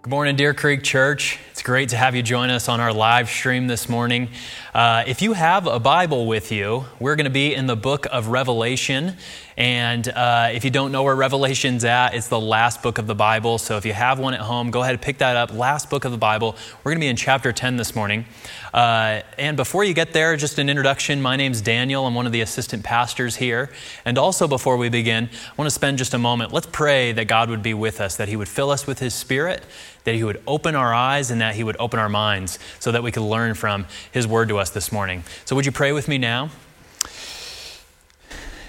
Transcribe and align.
Good 0.00 0.10
morning, 0.10 0.36
Deer 0.36 0.54
Creek 0.54 0.84
Church. 0.84 1.40
It's 1.50 1.60
great 1.60 1.88
to 1.88 1.96
have 1.96 2.14
you 2.14 2.22
join 2.22 2.50
us 2.50 2.68
on 2.68 2.78
our 2.78 2.92
live 2.92 3.28
stream 3.28 3.66
this 3.66 3.88
morning. 3.88 4.28
Uh, 4.72 5.02
if 5.08 5.22
you 5.22 5.32
have 5.32 5.66
a 5.66 5.80
Bible 5.80 6.28
with 6.28 6.52
you, 6.52 6.84
we're 7.00 7.16
going 7.16 7.24
to 7.24 7.30
be 7.30 7.52
in 7.52 7.66
the 7.66 7.74
book 7.74 8.06
of 8.12 8.28
Revelation. 8.28 9.16
And 9.58 10.06
uh, 10.06 10.50
if 10.52 10.64
you 10.64 10.70
don't 10.70 10.92
know 10.92 11.02
where 11.02 11.16
Revelation's 11.16 11.84
at, 11.84 12.14
it's 12.14 12.28
the 12.28 12.38
last 12.38 12.80
book 12.80 12.98
of 12.98 13.08
the 13.08 13.14
Bible. 13.16 13.58
So 13.58 13.76
if 13.76 13.84
you 13.84 13.92
have 13.92 14.20
one 14.20 14.32
at 14.32 14.38
home, 14.38 14.70
go 14.70 14.82
ahead 14.82 14.94
and 14.94 15.02
pick 15.02 15.18
that 15.18 15.34
up. 15.34 15.52
Last 15.52 15.90
book 15.90 16.04
of 16.04 16.12
the 16.12 16.16
Bible. 16.16 16.54
We're 16.84 16.92
going 16.92 16.98
to 16.98 17.04
be 17.04 17.08
in 17.08 17.16
chapter 17.16 17.50
10 17.52 17.76
this 17.76 17.96
morning. 17.96 18.24
Uh, 18.72 19.22
and 19.36 19.56
before 19.56 19.82
you 19.82 19.94
get 19.94 20.12
there, 20.12 20.36
just 20.36 20.60
an 20.60 20.70
introduction. 20.70 21.20
My 21.20 21.34
name's 21.34 21.60
Daniel. 21.60 22.06
I'm 22.06 22.14
one 22.14 22.24
of 22.24 22.30
the 22.30 22.40
assistant 22.40 22.84
pastors 22.84 23.34
here. 23.34 23.68
And 24.04 24.16
also, 24.16 24.46
before 24.46 24.76
we 24.76 24.90
begin, 24.90 25.24
I 25.24 25.54
want 25.56 25.66
to 25.66 25.74
spend 25.74 25.98
just 25.98 26.14
a 26.14 26.18
moment. 26.18 26.52
Let's 26.52 26.68
pray 26.70 27.10
that 27.10 27.24
God 27.24 27.50
would 27.50 27.62
be 27.62 27.74
with 27.74 28.00
us, 28.00 28.16
that 28.16 28.28
He 28.28 28.36
would 28.36 28.48
fill 28.48 28.70
us 28.70 28.86
with 28.86 29.00
His 29.00 29.12
Spirit, 29.12 29.64
that 30.04 30.14
He 30.14 30.22
would 30.22 30.40
open 30.46 30.76
our 30.76 30.94
eyes, 30.94 31.32
and 31.32 31.40
that 31.40 31.56
He 31.56 31.64
would 31.64 31.76
open 31.80 31.98
our 31.98 32.08
minds 32.08 32.60
so 32.78 32.92
that 32.92 33.02
we 33.02 33.10
could 33.10 33.24
learn 33.24 33.54
from 33.54 33.86
His 34.12 34.24
Word 34.24 34.50
to 34.50 34.58
us 34.58 34.70
this 34.70 34.92
morning. 34.92 35.24
So, 35.46 35.56
would 35.56 35.66
you 35.66 35.72
pray 35.72 35.90
with 35.90 36.06
me 36.06 36.16
now? 36.16 36.50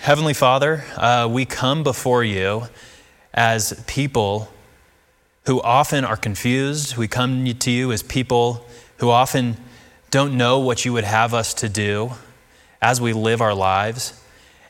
Heavenly 0.02 0.34
Father, 0.34 0.85
uh, 0.95 1.27
we 1.30 1.44
come 1.44 1.84
before 1.84 2.23
you 2.23 2.63
as 3.34 3.84
people 3.85 4.48
who 5.45 5.62
often 5.62 6.05
are 6.05 6.16
confused. 6.16 6.95
We 6.95 7.09
come 7.09 7.44
to 7.53 7.70
you 7.70 7.91
as 7.91 8.02
people 8.02 8.66
who 8.99 9.09
often 9.09 9.58
don't 10.09 10.38
know 10.38 10.59
what 10.59 10.85
you 10.85 10.94
would 10.94 11.03
have 11.03 11.34
us 11.34 11.53
to 11.55 11.67
do 11.67 12.12
as 12.81 13.02
we 13.02 13.12
live 13.12 13.41
our 13.41 13.53
lives. 13.53 14.13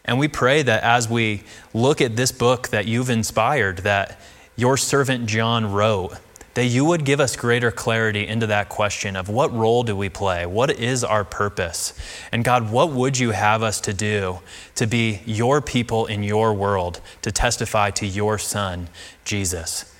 And 0.03 0.17
we 0.17 0.27
pray 0.27 0.63
that 0.63 0.81
as 0.81 1.07
we 1.07 1.43
look 1.75 2.01
at 2.01 2.15
this 2.15 2.31
book 2.31 2.69
that 2.69 2.87
you've 2.87 3.11
inspired, 3.11 3.77
that 3.79 4.19
your 4.55 4.77
servant 4.77 5.27
John 5.27 5.71
wrote, 5.71 6.17
that 6.53 6.65
you 6.65 6.83
would 6.85 7.05
give 7.05 7.19
us 7.19 7.35
greater 7.35 7.71
clarity 7.71 8.27
into 8.27 8.47
that 8.47 8.69
question 8.69 9.15
of 9.15 9.29
what 9.29 9.53
role 9.53 9.83
do 9.83 9.95
we 9.95 10.09
play? 10.09 10.45
What 10.45 10.71
is 10.71 11.03
our 11.03 11.23
purpose? 11.23 11.93
And 12.31 12.43
God, 12.43 12.71
what 12.71 12.91
would 12.91 13.17
you 13.17 13.31
have 13.31 13.63
us 13.63 13.79
to 13.81 13.93
do 13.93 14.39
to 14.75 14.87
be 14.87 15.21
your 15.25 15.61
people 15.61 16.05
in 16.05 16.23
your 16.23 16.53
world, 16.53 17.01
to 17.21 17.31
testify 17.31 17.91
to 17.91 18.05
your 18.05 18.37
Son, 18.37 18.89
Jesus? 19.23 19.95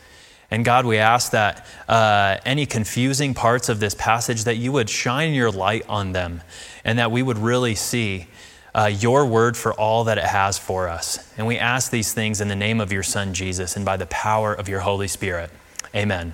And 0.52 0.66
God, 0.66 0.86
we 0.86 0.98
ask 0.98 1.32
that 1.32 1.66
uh, 1.88 2.38
any 2.44 2.66
confusing 2.66 3.34
parts 3.34 3.70
of 3.70 3.80
this 3.80 3.94
passage, 3.94 4.46
that 4.46 4.58
you 4.58 4.72
would 4.72 4.90
shine 4.90 5.34
your 5.34 5.52
light 5.52 5.86
on 5.88 6.12
them 6.12 6.42
and 6.84 6.98
that 6.98 7.12
we 7.12 7.22
would 7.22 7.38
really 7.38 7.76
see 7.76 8.28
uh, 8.74 8.86
your 8.86 9.26
word 9.26 9.56
for 9.56 9.74
all 9.74 10.06
that 10.06 10.18
it 10.18 10.24
has 10.24 10.58
for 10.58 10.88
us. 10.88 11.32
And 11.38 11.46
we 11.46 11.58
ask 11.58 11.92
these 11.92 12.14
things 12.14 12.42
in 12.42 12.48
the 12.48 12.56
name 12.56 12.80
of 12.82 12.92
your 12.92 13.04
Son, 13.04 13.34
Jesus, 13.34 13.76
and 13.76 13.86
by 13.86 13.98
the 13.98 14.06
power 14.08 14.54
of 14.54 14.68
your 14.68 14.80
Holy 14.80 15.08
Spirit. 15.08 15.52
Amen. 15.96 16.34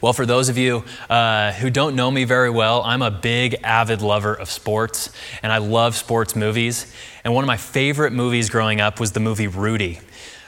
Well, 0.00 0.12
for 0.12 0.26
those 0.26 0.48
of 0.48 0.58
you 0.58 0.84
uh, 1.10 1.52
who 1.52 1.70
don't 1.70 1.96
know 1.96 2.10
me 2.10 2.24
very 2.24 2.50
well, 2.50 2.82
I'm 2.82 3.02
a 3.02 3.10
big, 3.10 3.56
avid 3.62 4.00
lover 4.02 4.34
of 4.34 4.50
sports, 4.50 5.10
and 5.42 5.52
I 5.52 5.58
love 5.58 5.96
sports 5.96 6.34
movies. 6.34 6.92
And 7.24 7.34
one 7.34 7.44
of 7.44 7.48
my 7.48 7.56
favorite 7.56 8.12
movies 8.12 8.48
growing 8.48 8.80
up 8.80 9.00
was 9.00 9.12
the 9.12 9.20
movie 9.20 9.48
Rudy. 9.48 10.00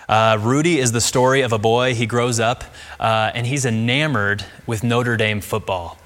Uh, 0.08 0.38
Rudy 0.40 0.78
is 0.78 0.92
the 0.92 1.00
story 1.00 1.42
of 1.42 1.52
a 1.52 1.58
boy. 1.58 1.94
He 1.94 2.06
grows 2.06 2.40
up 2.40 2.64
uh, 2.98 3.30
and 3.34 3.46
he's 3.46 3.66
enamored 3.66 4.44
with 4.66 4.82
Notre 4.82 5.16
Dame 5.16 5.40
football. 5.40 5.98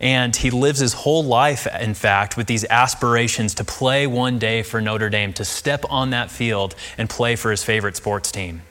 And 0.00 0.34
he 0.34 0.50
lives 0.50 0.80
his 0.80 0.92
whole 0.92 1.24
life, 1.24 1.66
in 1.80 1.94
fact, 1.94 2.36
with 2.36 2.48
these 2.48 2.64
aspirations 2.66 3.54
to 3.54 3.64
play 3.64 4.06
one 4.06 4.38
day 4.38 4.62
for 4.62 4.80
Notre 4.80 5.08
Dame, 5.08 5.32
to 5.34 5.44
step 5.44 5.84
on 5.88 6.10
that 6.10 6.30
field 6.30 6.74
and 6.98 7.08
play 7.08 7.36
for 7.36 7.50
his 7.50 7.64
favorite 7.64 7.96
sports 7.96 8.30
team. 8.30 8.62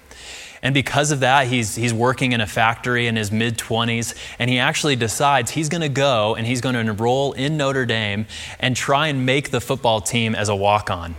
And 0.66 0.74
because 0.74 1.12
of 1.12 1.20
that, 1.20 1.46
he's, 1.46 1.76
he's 1.76 1.94
working 1.94 2.32
in 2.32 2.42
a 2.42 2.48
factory 2.48 3.06
in 3.06 3.18
his 3.18 3.32
mid 3.32 3.56
20s, 3.56 4.16
and 4.40 4.50
he 4.50 4.58
actually 4.58 4.96
decides 4.96 5.52
he's 5.52 5.70
going 5.70 5.84
to 5.84 5.90
go 5.90 6.34
and 6.34 6.48
he's 6.48 6.60
going 6.60 6.74
to 6.74 6.80
enroll 6.80 7.34
in 7.34 7.56
Notre 7.56 7.86
Dame 7.86 8.26
and 8.60 8.76
try 8.76 9.10
and 9.10 9.28
make 9.28 9.52
the 9.52 9.62
football 9.62 10.02
team 10.02 10.34
as 10.34 10.50
a 10.50 10.56
walk 10.56 10.90
on. 10.90 11.14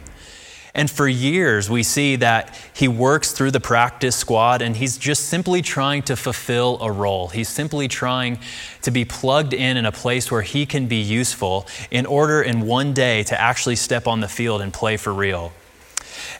And 0.74 0.90
for 0.90 1.06
years, 1.06 1.70
we 1.70 1.84
see 1.84 2.16
that 2.16 2.58
he 2.74 2.88
works 2.88 3.30
through 3.30 3.52
the 3.52 3.60
practice 3.60 4.16
squad 4.16 4.62
and 4.62 4.76
he's 4.76 4.98
just 4.98 5.26
simply 5.26 5.62
trying 5.62 6.02
to 6.02 6.16
fulfill 6.16 6.78
a 6.80 6.90
role. 6.90 7.28
He's 7.28 7.48
simply 7.48 7.86
trying 7.86 8.40
to 8.82 8.90
be 8.90 9.04
plugged 9.04 9.54
in 9.54 9.76
in 9.76 9.86
a 9.86 9.92
place 9.92 10.28
where 10.28 10.42
he 10.42 10.66
can 10.66 10.88
be 10.88 11.00
useful 11.00 11.68
in 11.92 12.04
order 12.04 12.42
in 12.42 12.62
one 12.62 12.92
day 12.92 13.22
to 13.22 13.40
actually 13.40 13.76
step 13.76 14.08
on 14.08 14.18
the 14.18 14.28
field 14.28 14.60
and 14.60 14.72
play 14.72 14.96
for 14.96 15.14
real. 15.14 15.52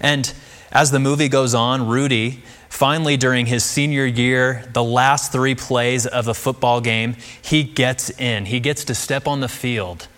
And 0.00 0.34
as 0.72 0.90
the 0.90 0.98
movie 0.98 1.28
goes 1.28 1.54
on, 1.54 1.86
Rudy 1.86 2.42
Finally, 2.76 3.16
during 3.16 3.46
his 3.46 3.64
senior 3.64 4.04
year, 4.04 4.62
the 4.74 4.84
last 4.84 5.32
three 5.32 5.54
plays 5.54 6.06
of 6.06 6.28
a 6.28 6.34
football 6.34 6.78
game, 6.78 7.16
he 7.40 7.64
gets 7.64 8.10
in. 8.20 8.44
He 8.44 8.60
gets 8.60 8.84
to 8.84 8.94
step 8.94 9.26
on 9.26 9.40
the 9.40 9.48
field. 9.48 10.08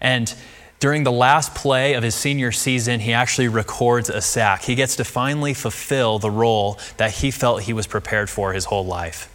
And 0.00 0.34
during 0.80 1.04
the 1.04 1.12
last 1.12 1.54
play 1.54 1.92
of 1.92 2.02
his 2.02 2.14
senior 2.14 2.50
season, 2.50 3.00
he 3.00 3.12
actually 3.12 3.48
records 3.48 4.08
a 4.08 4.22
sack. 4.22 4.62
He 4.62 4.74
gets 4.74 4.96
to 4.96 5.04
finally 5.04 5.52
fulfill 5.52 6.18
the 6.18 6.30
role 6.30 6.78
that 6.96 7.16
he 7.16 7.30
felt 7.30 7.64
he 7.64 7.74
was 7.74 7.86
prepared 7.86 8.30
for 8.30 8.54
his 8.54 8.64
whole 8.64 8.86
life. 8.86 9.30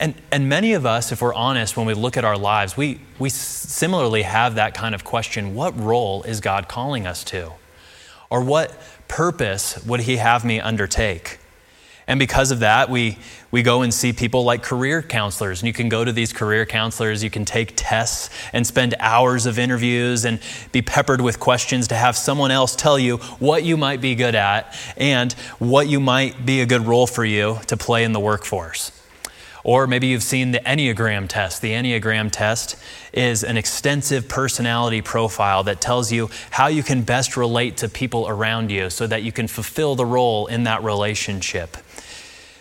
And, 0.00 0.16
and 0.32 0.48
many 0.48 0.72
of 0.72 0.84
us, 0.84 1.12
if 1.12 1.22
we're 1.22 1.32
honest, 1.32 1.76
when 1.76 1.86
we 1.86 1.94
look 1.94 2.16
at 2.16 2.24
our 2.24 2.36
lives, 2.36 2.76
we, 2.76 2.98
we 3.20 3.30
similarly 3.30 4.22
have 4.22 4.56
that 4.56 4.74
kind 4.74 4.96
of 4.96 5.04
question 5.04 5.54
what 5.54 5.78
role 5.78 6.24
is 6.24 6.40
God 6.40 6.66
calling 6.66 7.06
us 7.06 7.22
to? 7.26 7.52
Or 8.30 8.42
what 8.42 8.76
purpose 9.06 9.80
would 9.86 10.00
He 10.00 10.16
have 10.16 10.44
me 10.44 10.58
undertake? 10.58 11.37
And 12.08 12.18
because 12.18 12.50
of 12.50 12.60
that, 12.60 12.88
we, 12.88 13.18
we 13.50 13.62
go 13.62 13.82
and 13.82 13.92
see 13.92 14.14
people 14.14 14.42
like 14.42 14.62
career 14.62 15.02
counselors. 15.02 15.60
And 15.60 15.66
you 15.66 15.74
can 15.74 15.90
go 15.90 16.04
to 16.04 16.10
these 16.10 16.32
career 16.32 16.64
counselors, 16.64 17.22
you 17.22 17.28
can 17.28 17.44
take 17.44 17.74
tests 17.76 18.30
and 18.54 18.66
spend 18.66 18.94
hours 18.98 19.44
of 19.44 19.58
interviews 19.58 20.24
and 20.24 20.40
be 20.72 20.80
peppered 20.80 21.20
with 21.20 21.38
questions 21.38 21.86
to 21.88 21.94
have 21.94 22.16
someone 22.16 22.50
else 22.50 22.74
tell 22.74 22.98
you 22.98 23.18
what 23.38 23.62
you 23.62 23.76
might 23.76 24.00
be 24.00 24.14
good 24.14 24.34
at 24.34 24.74
and 24.96 25.34
what 25.58 25.86
you 25.86 26.00
might 26.00 26.46
be 26.46 26.62
a 26.62 26.66
good 26.66 26.86
role 26.86 27.06
for 27.06 27.26
you 27.26 27.58
to 27.66 27.76
play 27.76 28.04
in 28.04 28.12
the 28.12 28.20
workforce. 28.20 28.90
Or 29.62 29.86
maybe 29.86 30.06
you've 30.06 30.22
seen 30.22 30.52
the 30.52 30.60
Enneagram 30.60 31.28
test. 31.28 31.60
The 31.60 31.72
Enneagram 31.72 32.30
test 32.32 32.76
is 33.12 33.44
an 33.44 33.58
extensive 33.58 34.26
personality 34.26 35.02
profile 35.02 35.62
that 35.64 35.82
tells 35.82 36.10
you 36.10 36.30
how 36.50 36.68
you 36.68 36.82
can 36.82 37.02
best 37.02 37.36
relate 37.36 37.76
to 37.78 37.88
people 37.90 38.26
around 38.28 38.70
you 38.70 38.88
so 38.88 39.06
that 39.06 39.22
you 39.22 39.32
can 39.32 39.46
fulfill 39.46 39.94
the 39.94 40.06
role 40.06 40.46
in 40.46 40.62
that 40.62 40.82
relationship. 40.82 41.76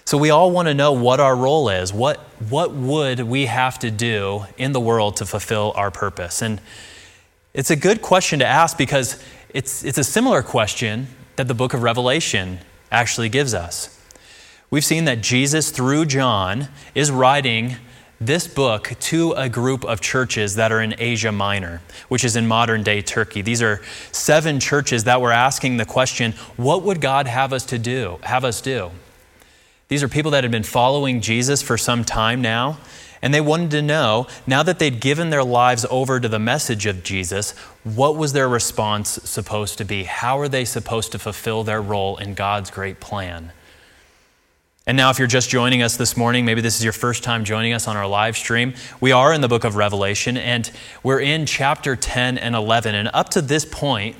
So 0.07 0.17
we 0.17 0.29
all 0.29 0.51
want 0.51 0.69
to 0.69 0.73
know 0.73 0.93
what 0.93 1.19
our 1.19 1.35
role 1.35 1.67
is. 1.67 1.91
What, 1.91 2.19
what 2.47 2.71
would 2.71 3.19
we 3.19 3.47
have 3.47 3.77
to 3.79 3.91
do 3.91 4.45
in 4.57 4.71
the 4.71 4.79
world 4.79 5.17
to 5.17 5.25
fulfill 5.25 5.73
our 5.75 5.91
purpose? 5.91 6.41
And 6.41 6.61
it's 7.53 7.71
a 7.71 7.75
good 7.75 8.01
question 8.01 8.39
to 8.39 8.45
ask 8.45 8.77
because 8.77 9.21
it's, 9.49 9.83
it's 9.83 9.97
a 9.97 10.05
similar 10.05 10.41
question 10.41 11.07
that 11.35 11.49
the 11.49 11.53
book 11.53 11.73
of 11.73 11.83
Revelation 11.83 12.59
actually 12.89 13.27
gives 13.27 13.53
us. 13.53 14.01
We've 14.71 14.85
seen 14.85 15.03
that 15.03 15.19
Jesus, 15.19 15.71
through 15.71 16.05
John, 16.05 16.69
is 16.95 17.11
writing 17.11 17.75
this 18.17 18.47
book 18.47 18.93
to 19.01 19.33
a 19.33 19.49
group 19.49 19.83
of 19.83 19.99
churches 19.99 20.55
that 20.55 20.71
are 20.71 20.81
in 20.81 20.95
Asia 20.99 21.33
Minor, 21.33 21.81
which 22.07 22.23
is 22.23 22.37
in 22.37 22.47
modern 22.47 22.81
day 22.81 23.01
Turkey. 23.01 23.41
These 23.41 23.61
are 23.61 23.81
seven 24.13 24.61
churches 24.61 25.03
that 25.03 25.19
were 25.19 25.33
asking 25.33 25.75
the 25.75 25.85
question, 25.85 26.31
what 26.55 26.83
would 26.83 27.01
God 27.01 27.27
have 27.27 27.51
us 27.51 27.65
to 27.65 27.77
do, 27.77 28.19
have 28.23 28.45
us 28.45 28.61
do? 28.61 28.91
These 29.87 30.03
are 30.03 30.07
people 30.07 30.31
that 30.31 30.43
had 30.43 30.51
been 30.51 30.63
following 30.63 31.21
Jesus 31.21 31.61
for 31.61 31.77
some 31.77 32.03
time 32.03 32.41
now, 32.41 32.77
and 33.21 33.33
they 33.33 33.41
wanted 33.41 33.71
to 33.71 33.81
know, 33.81 34.27
now 34.45 34.61
that 34.63 34.79
they'd 34.79 34.99
given 34.99 35.29
their 35.29 35.43
lives 35.43 35.85
over 35.89 36.19
to 36.19 36.27
the 36.27 36.39
message 36.39 36.85
of 36.85 37.03
Jesus, 37.03 37.51
what 37.83 38.15
was 38.15 38.33
their 38.33 38.49
response 38.49 39.09
supposed 39.23 39.77
to 39.77 39.85
be? 39.85 40.03
How 40.03 40.39
are 40.39 40.49
they 40.49 40.65
supposed 40.65 41.13
to 41.13 41.19
fulfill 41.19 41.63
their 41.63 41.81
role 41.81 42.17
in 42.17 42.33
God's 42.33 42.69
great 42.69 42.99
plan? 42.99 43.53
And 44.85 44.95
now, 44.95 45.09
if 45.09 45.19
you're 45.19 45.27
just 45.27 45.49
joining 45.49 45.81
us 45.81 45.97
this 45.97 46.15
morning, 46.15 46.45
maybe 46.45 46.61
this 46.61 46.77
is 46.77 46.83
your 46.83 46.93
first 46.93 47.21
time 47.21 47.43
joining 47.43 47.73
us 47.73 47.89
on 47.89 47.97
our 47.97 48.07
live 48.07 48.37
stream, 48.37 48.73
we 49.01 49.11
are 49.11 49.33
in 49.33 49.41
the 49.41 49.49
book 49.49 49.65
of 49.65 49.75
Revelation, 49.75 50.37
and 50.37 50.71
we're 51.03 51.19
in 51.19 51.45
chapter 51.45 51.97
10 51.97 52.37
and 52.37 52.55
11. 52.55 52.95
And 52.95 53.09
up 53.13 53.27
to 53.29 53.41
this 53.41 53.65
point, 53.65 54.15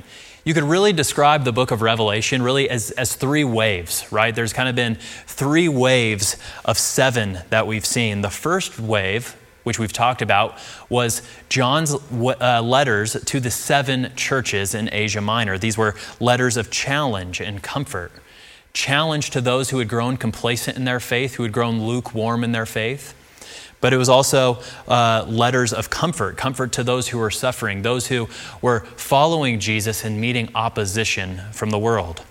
you 0.48 0.54
could 0.54 0.64
really 0.64 0.94
describe 0.94 1.44
the 1.44 1.52
book 1.52 1.72
of 1.72 1.82
Revelation 1.82 2.42
really 2.42 2.70
as, 2.70 2.92
as 2.92 3.14
three 3.14 3.44
waves, 3.44 4.10
right? 4.14 4.34
There's 4.34 4.54
kind 4.54 4.70
of 4.70 4.76
been 4.76 4.96
three 5.26 5.68
waves 5.68 6.38
of 6.64 6.78
seven 6.78 7.40
that 7.50 7.68
we've 7.68 7.86
seen. 7.86 8.22
The 8.22 8.30
first 8.30 8.80
wave, 8.80 9.36
which 9.66 9.78
we've 9.78 9.92
talked 9.92 10.22
about, 10.22 10.58
was 10.88 11.22
John's 11.50 11.94
uh, 11.94 12.62
letters 12.62 13.22
to 13.26 13.42
the 13.42 13.52
seven 13.52 14.14
churches 14.16 14.74
in 14.74 14.88
Asia 14.94 15.20
Minor. 15.20 15.58
These 15.58 15.78
were 15.78 15.96
letters 16.22 16.56
of 16.56 16.72
challenge 16.72 17.42
and 17.42 17.62
comfort. 17.62 18.14
Challenge 18.72 19.30
to 19.32 19.42
those 19.42 19.72
who 19.72 19.80
had 19.80 19.90
grown 19.90 20.16
complacent 20.16 20.78
in 20.78 20.86
their 20.86 21.02
faith, 21.02 21.36
who 21.36 21.44
had 21.44 21.52
grown 21.52 21.82
lukewarm 21.82 22.46
in 22.46 22.54
their 22.54 22.66
faith. 22.66 23.14
But 23.80 23.94
it 23.94 23.98
was 23.98 24.10
also 24.10 24.60
uh, 24.88 25.26
letters 25.28 25.72
of 25.72 25.90
comfort, 25.90 26.36
comfort 26.36 26.72
to 26.74 26.84
those 26.84 27.10
who 27.10 27.20
were 27.20 27.30
suffering, 27.30 27.84
those 27.84 28.08
who 28.08 28.28
were 28.62 28.82
following 28.96 29.60
Jesus 29.60 30.04
and 30.04 30.20
meeting 30.20 30.50
opposition 30.56 31.42
from 31.52 31.70
the 31.70 31.80
world. 31.80 32.24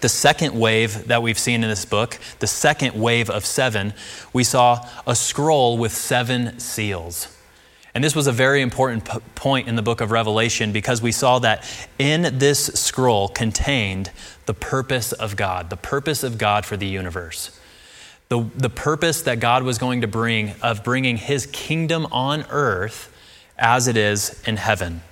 The 0.00 0.08
second 0.08 0.58
wave 0.58 1.08
that 1.08 1.22
we've 1.22 1.38
seen 1.38 1.62
in 1.62 1.68
this 1.68 1.84
book, 1.84 2.18
the 2.38 2.46
second 2.46 2.94
wave 2.94 3.28
of 3.28 3.44
seven, 3.44 3.92
we 4.32 4.44
saw 4.44 4.88
a 5.06 5.14
scroll 5.14 5.76
with 5.76 5.92
seven 5.92 6.58
seals. 6.58 7.36
And 7.94 8.04
this 8.04 8.14
was 8.14 8.26
a 8.26 8.32
very 8.32 8.62
important 8.62 9.04
p- 9.04 9.18
point 9.34 9.68
in 9.68 9.74
the 9.74 9.82
book 9.82 10.00
of 10.00 10.10
Revelation 10.10 10.72
because 10.72 11.02
we 11.02 11.12
saw 11.12 11.40
that 11.40 11.64
in 11.98 12.38
this 12.38 12.66
scroll 12.66 13.28
contained 13.28 14.10
the 14.46 14.54
purpose 14.54 15.12
of 15.12 15.36
God, 15.36 15.70
the 15.70 15.76
purpose 15.76 16.22
of 16.22 16.38
God 16.38 16.64
for 16.64 16.76
the 16.76 16.86
universe. 16.86 17.59
The, 18.30 18.48
the 18.56 18.70
purpose 18.70 19.22
that 19.22 19.40
God 19.40 19.64
was 19.64 19.76
going 19.76 20.02
to 20.02 20.06
bring 20.06 20.54
of 20.62 20.84
bringing 20.84 21.16
his 21.16 21.46
kingdom 21.46 22.06
on 22.12 22.44
earth 22.48 23.12
as 23.58 23.88
it 23.88 23.96
is 23.96 24.40
in 24.46 24.56
heaven. 24.56 25.02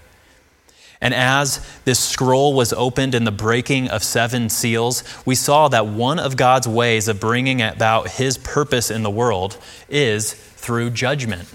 And 1.00 1.12
as 1.12 1.64
this 1.84 1.98
scroll 1.98 2.54
was 2.54 2.72
opened 2.72 3.16
in 3.16 3.24
the 3.24 3.32
breaking 3.32 3.88
of 3.88 4.04
seven 4.04 4.48
seals, 4.48 5.02
we 5.26 5.34
saw 5.34 5.66
that 5.66 5.88
one 5.88 6.20
of 6.20 6.36
God's 6.36 6.68
ways 6.68 7.08
of 7.08 7.18
bringing 7.18 7.60
about 7.60 8.10
his 8.10 8.38
purpose 8.38 8.88
in 8.88 9.02
the 9.02 9.10
world 9.10 9.58
is 9.88 10.32
through 10.32 10.90
judgment. 10.90 11.48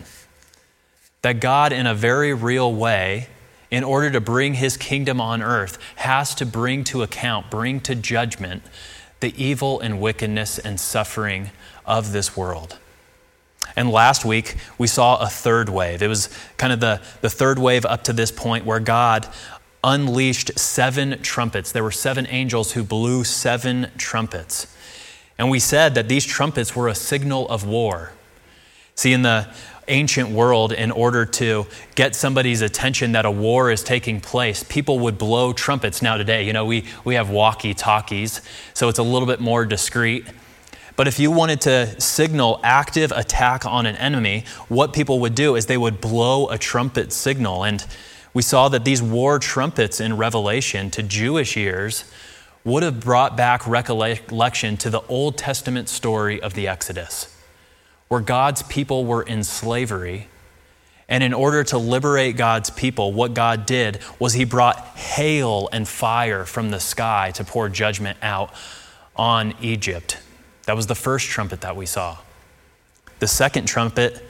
That 1.22 1.40
God, 1.40 1.72
in 1.72 1.88
a 1.88 1.96
very 1.96 2.34
real 2.34 2.74
way, 2.74 3.30
in 3.72 3.86
order 3.86 4.12
to 4.12 4.20
bring 4.20 4.56
his 4.56 4.76
kingdom 4.76 5.22
on 5.22 5.42
earth, 5.42 5.78
has 5.96 6.36
to 6.36 6.46
bring 6.46 6.84
to 6.86 7.04
account, 7.04 7.50
bring 7.50 7.80
to 7.82 7.96
judgment 7.96 8.64
the 9.24 9.34
evil 9.42 9.80
and 9.80 10.02
wickedness 10.02 10.60
and 10.60 10.78
suffering 10.78 11.50
of 11.86 12.12
this 12.12 12.36
world. 12.36 12.78
And 13.74 13.90
last 13.90 14.26
week, 14.26 14.58
we 14.78 14.86
saw 14.86 15.16
a 15.16 15.28
third 15.28 15.70
wave. 15.70 16.04
It 16.04 16.10
was 16.10 16.28
kind 16.58 16.74
of 16.74 16.82
the, 16.82 17.02
the 17.22 17.30
third 17.30 17.58
wave 17.58 17.86
up 17.86 18.04
to 18.04 18.14
this 18.14 18.32
point 18.32 18.66
where 18.66 18.82
God 18.82 19.26
unleashed 19.82 20.60
seven 20.60 21.22
trumpets. 21.22 21.72
There 21.72 21.84
were 21.86 21.92
seven 21.92 22.28
angels 22.30 22.74
who 22.74 22.84
blew 22.84 23.24
seven 23.24 23.92
trumpets. 23.98 24.68
And 25.38 25.50
we 25.50 25.60
said 25.60 25.96
that 25.96 26.10
these 26.10 26.26
trumpets 26.26 26.76
were 26.76 26.90
a 26.90 26.96
signal 26.96 27.48
of 27.48 27.66
war. 27.66 28.12
See, 28.96 29.14
in 29.14 29.22
the 29.22 29.48
ancient 29.88 30.30
world, 30.30 30.72
in 30.72 30.92
order 30.92 31.26
to 31.26 31.66
get 31.96 32.16
somebody's 32.16 32.62
attention 32.62 33.14
that 33.14 33.26
a 33.26 33.32
war 33.32 33.72
is 33.72 33.84
taking 33.84 34.22
place, 34.22 34.64
people 34.64 35.00
would 35.00 35.18
blow 35.18 35.54
trumpets. 35.54 36.02
Now, 36.02 36.18
today, 36.18 36.46
you 36.46 36.54
know, 36.54 36.66
we, 36.66 36.86
we 37.04 37.16
have 37.16 37.30
walkie 37.30 37.74
talkies, 37.74 38.42
so 38.74 38.90
it's 38.90 39.00
a 39.00 39.04
little 39.04 39.28
bit 39.28 39.40
more 39.40 39.66
discreet. 39.66 40.26
But 40.96 41.08
if 41.08 41.20
you 41.20 41.32
wanted 41.32 41.62
to 41.62 42.00
signal 42.00 42.60
active 42.64 43.12
attack 43.12 43.66
on 43.66 43.86
an 43.86 43.96
enemy, 43.96 44.46
what 44.68 44.94
people 44.94 45.20
would 45.22 45.34
do 45.34 45.56
is 45.56 45.66
they 45.66 45.78
would 45.78 46.00
blow 46.00 46.50
a 46.50 46.58
trumpet 46.58 47.12
signal. 47.12 47.64
And 47.64 47.84
we 48.34 48.44
saw 48.44 48.70
that 48.70 48.86
these 48.86 49.02
war 49.02 49.40
trumpets 49.40 50.00
in 50.00 50.18
Revelation 50.18 50.92
to 50.92 51.02
Jewish 51.02 51.58
ears 51.58 52.06
would 52.64 52.84
have 52.84 53.00
brought 53.00 53.36
back 53.36 53.68
recollection 53.68 54.78
to 54.78 54.90
the 54.90 55.02
Old 55.08 55.38
Testament 55.38 55.90
story 55.90 56.42
of 56.42 56.54
the 56.54 56.68
Exodus, 56.68 57.33
where 58.08 58.22
God's 58.22 58.64
people 58.64 59.06
were 59.06 59.24
in 59.24 59.44
slavery. 59.44 60.28
And 61.10 61.24
in 61.24 61.34
order 61.34 61.64
to 61.66 61.78
liberate 61.78 62.38
God's 62.38 62.70
people, 62.70 63.12
what 63.12 63.34
God 63.34 63.66
did 63.66 64.00
was 64.20 64.34
He 64.34 64.46
brought 64.46 64.78
hail 64.96 65.70
and 65.72 65.88
fire 65.88 66.46
from 66.46 66.70
the 66.70 66.80
sky 66.80 67.32
to 67.36 67.44
pour 67.44 67.70
judgment 67.70 68.18
out 68.22 68.54
on 69.16 69.54
Egypt. 69.62 70.18
That 70.66 70.76
was 70.76 70.88
the 70.88 70.96
first 70.96 71.28
trumpet 71.28 71.62
that 71.62 71.76
we 71.76 71.86
saw. 71.86 72.18
The 73.20 73.28
second 73.28 73.68
trumpet 73.68 74.24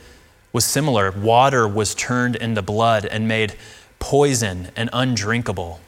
was 0.51 0.65
similar. 0.65 1.11
Water 1.11 1.67
was 1.67 1.95
turned 1.95 2.35
into 2.35 2.61
blood 2.61 3.05
and 3.05 3.27
made 3.27 3.55
poison 3.99 4.69
and 4.75 4.89
undrinkable. 4.93 5.79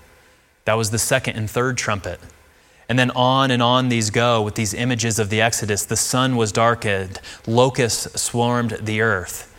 That 0.65 0.73
was 0.73 0.91
the 0.91 0.97
second 0.97 1.35
and 1.35 1.49
third 1.49 1.77
trumpet. 1.77 2.19
And 2.87 2.99
then 2.99 3.11
on 3.11 3.51
and 3.51 3.63
on 3.63 3.89
these 3.89 4.09
go 4.09 4.41
with 4.41 4.55
these 4.55 4.73
images 4.73 5.17
of 5.17 5.29
the 5.29 5.41
Exodus. 5.41 5.85
The 5.85 5.97
sun 5.97 6.35
was 6.35 6.51
darkened, 6.51 7.19
locusts 7.47 8.21
swarmed 8.21 8.77
the 8.81 9.01
earth, 9.01 9.53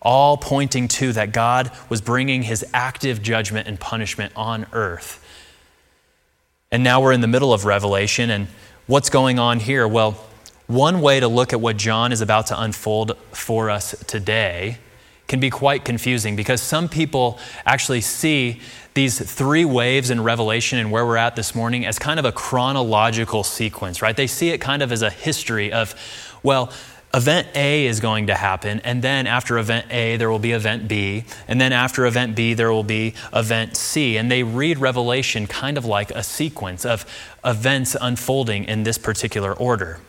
all 0.00 0.36
pointing 0.36 0.86
to 0.88 1.12
that 1.12 1.32
God 1.32 1.70
was 1.88 2.00
bringing 2.00 2.42
his 2.42 2.64
active 2.72 3.22
judgment 3.22 3.66
and 3.66 3.80
punishment 3.80 4.32
on 4.36 4.66
earth. 4.72 5.18
And 6.70 6.84
now 6.84 7.00
we're 7.00 7.12
in 7.12 7.20
the 7.20 7.26
middle 7.26 7.52
of 7.52 7.64
Revelation, 7.64 8.30
and 8.30 8.48
What's 8.88 9.10
going 9.10 9.38
on 9.38 9.60
here? 9.60 9.86
Well, 9.86 10.18
one 10.66 11.00
way 11.00 11.20
to 11.20 11.28
look 11.28 11.52
at 11.52 11.60
what 11.60 11.76
John 11.76 12.10
is 12.10 12.20
about 12.20 12.48
to 12.48 12.60
unfold 12.60 13.16
for 13.30 13.70
us 13.70 13.94
today 14.08 14.78
can 15.28 15.38
be 15.38 15.50
quite 15.50 15.84
confusing 15.84 16.34
because 16.34 16.60
some 16.60 16.88
people 16.88 17.38
actually 17.64 18.00
see 18.00 18.60
these 18.94 19.18
three 19.18 19.64
waves 19.64 20.10
in 20.10 20.22
Revelation 20.22 20.78
and 20.78 20.90
where 20.90 21.06
we're 21.06 21.16
at 21.16 21.34
this 21.36 21.54
morning 21.54 21.86
as 21.86 21.98
kind 21.98 22.18
of 22.18 22.24
a 22.24 22.32
chronological 22.32 23.42
sequence, 23.42 24.02
right? 24.02 24.16
They 24.16 24.26
see 24.26 24.50
it 24.50 24.58
kind 24.58 24.82
of 24.82 24.92
as 24.92 25.02
a 25.02 25.10
history 25.10 25.72
of, 25.72 25.94
well, 26.42 26.72
event 27.14 27.48
A 27.54 27.86
is 27.86 28.00
going 28.00 28.26
to 28.28 28.34
happen, 28.34 28.80
and 28.84 29.02
then 29.02 29.26
after 29.26 29.58
event 29.58 29.86
A, 29.90 30.16
there 30.16 30.30
will 30.30 30.38
be 30.38 30.52
event 30.52 30.88
B, 30.88 31.24
and 31.46 31.60
then 31.60 31.72
after 31.72 32.06
event 32.06 32.34
B, 32.34 32.54
there 32.54 32.72
will 32.72 32.84
be 32.84 33.14
event 33.34 33.76
C. 33.76 34.16
And 34.16 34.30
they 34.30 34.42
read 34.42 34.78
Revelation 34.78 35.46
kind 35.46 35.76
of 35.76 35.84
like 35.84 36.10
a 36.10 36.22
sequence 36.22 36.84
of 36.84 37.04
events 37.44 37.96
unfolding 38.00 38.64
in 38.64 38.84
this 38.84 38.98
particular 38.98 39.52
order. 39.52 40.00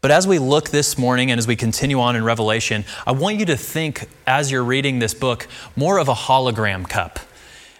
But 0.00 0.10
as 0.10 0.26
we 0.26 0.38
look 0.38 0.68
this 0.68 0.98
morning 0.98 1.30
and 1.30 1.38
as 1.38 1.46
we 1.46 1.56
continue 1.56 1.98
on 1.98 2.14
in 2.14 2.24
Revelation, 2.24 2.84
I 3.06 3.12
want 3.12 3.38
you 3.38 3.46
to 3.46 3.56
think, 3.56 4.06
as 4.26 4.50
you're 4.50 4.62
reading 4.62 4.98
this 4.98 5.14
book, 5.14 5.48
more 5.76 5.98
of 5.98 6.08
a 6.08 6.14
hologram 6.14 6.88
cup. 6.88 7.20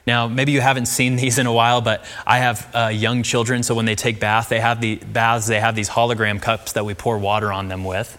Now, 0.06 0.28
maybe 0.28 0.52
you 0.52 0.60
haven't 0.60 0.86
seen 0.86 1.16
these 1.16 1.38
in 1.38 1.46
a 1.46 1.52
while, 1.52 1.80
but 1.80 2.04
I 2.26 2.38
have 2.38 2.70
uh, 2.74 2.88
young 2.88 3.22
children, 3.22 3.62
so 3.62 3.74
when 3.74 3.86
they 3.86 3.94
take 3.94 4.20
bath, 4.20 4.50
they 4.50 4.60
have 4.60 4.80
the 4.80 4.96
baths, 4.96 5.46
they 5.46 5.60
have 5.60 5.74
these 5.74 5.88
hologram 5.88 6.42
cups 6.42 6.72
that 6.72 6.84
we 6.84 6.92
pour 6.92 7.18
water 7.18 7.50
on 7.50 7.68
them 7.68 7.84
with. 7.84 8.18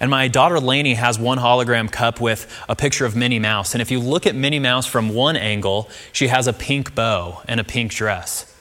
And 0.00 0.10
my 0.10 0.26
daughter 0.26 0.58
Lainey 0.58 0.94
has 0.94 1.20
one 1.20 1.38
hologram 1.38 1.90
cup 1.90 2.20
with 2.20 2.52
a 2.68 2.74
picture 2.74 3.06
of 3.06 3.14
Minnie 3.14 3.38
Mouse. 3.38 3.72
And 3.72 3.80
if 3.80 3.92
you 3.92 4.00
look 4.00 4.26
at 4.26 4.34
Minnie 4.34 4.58
Mouse 4.58 4.84
from 4.84 5.10
one 5.10 5.36
angle, 5.36 5.88
she 6.10 6.26
has 6.26 6.48
a 6.48 6.52
pink 6.52 6.96
bow 6.96 7.40
and 7.46 7.60
a 7.60 7.64
pink 7.64 7.92
dress. 7.92 8.52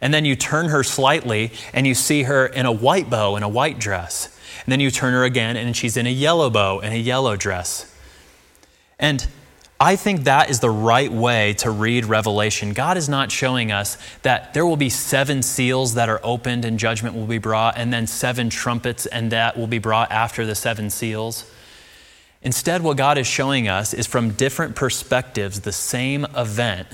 And 0.00 0.12
then 0.12 0.24
you 0.24 0.34
turn 0.34 0.70
her 0.70 0.82
slightly 0.82 1.52
and 1.72 1.86
you 1.86 1.94
see 1.94 2.24
her 2.24 2.44
in 2.44 2.66
a 2.66 2.72
white 2.72 3.08
bow 3.08 3.36
and 3.36 3.44
a 3.44 3.48
white 3.48 3.78
dress. 3.78 4.36
And 4.64 4.72
then 4.72 4.80
you 4.80 4.90
turn 4.90 5.12
her 5.12 5.22
again 5.22 5.56
and 5.56 5.76
she's 5.76 5.96
in 5.96 6.08
a 6.08 6.12
yellow 6.12 6.50
bow 6.50 6.80
and 6.80 6.92
a 6.92 6.98
yellow 6.98 7.36
dress. 7.36 7.94
And 8.98 9.28
I 9.82 9.96
think 9.96 10.24
that 10.24 10.50
is 10.50 10.60
the 10.60 10.68
right 10.68 11.10
way 11.10 11.54
to 11.54 11.70
read 11.70 12.04
Revelation. 12.04 12.74
God 12.74 12.98
is 12.98 13.08
not 13.08 13.32
showing 13.32 13.72
us 13.72 13.96
that 14.20 14.52
there 14.52 14.66
will 14.66 14.76
be 14.76 14.90
seven 14.90 15.42
seals 15.42 15.94
that 15.94 16.10
are 16.10 16.20
opened 16.22 16.66
and 16.66 16.78
judgment 16.78 17.14
will 17.14 17.26
be 17.26 17.38
brought, 17.38 17.78
and 17.78 17.90
then 17.90 18.06
seven 18.06 18.50
trumpets 18.50 19.06
and 19.06 19.32
that 19.32 19.56
will 19.56 19.66
be 19.66 19.78
brought 19.78 20.12
after 20.12 20.44
the 20.44 20.54
seven 20.54 20.90
seals. 20.90 21.50
Instead, 22.42 22.82
what 22.82 22.98
God 22.98 23.16
is 23.16 23.26
showing 23.26 23.68
us 23.68 23.94
is 23.94 24.06
from 24.06 24.32
different 24.32 24.76
perspectives 24.76 25.60
the 25.60 25.72
same 25.72 26.26
event 26.36 26.88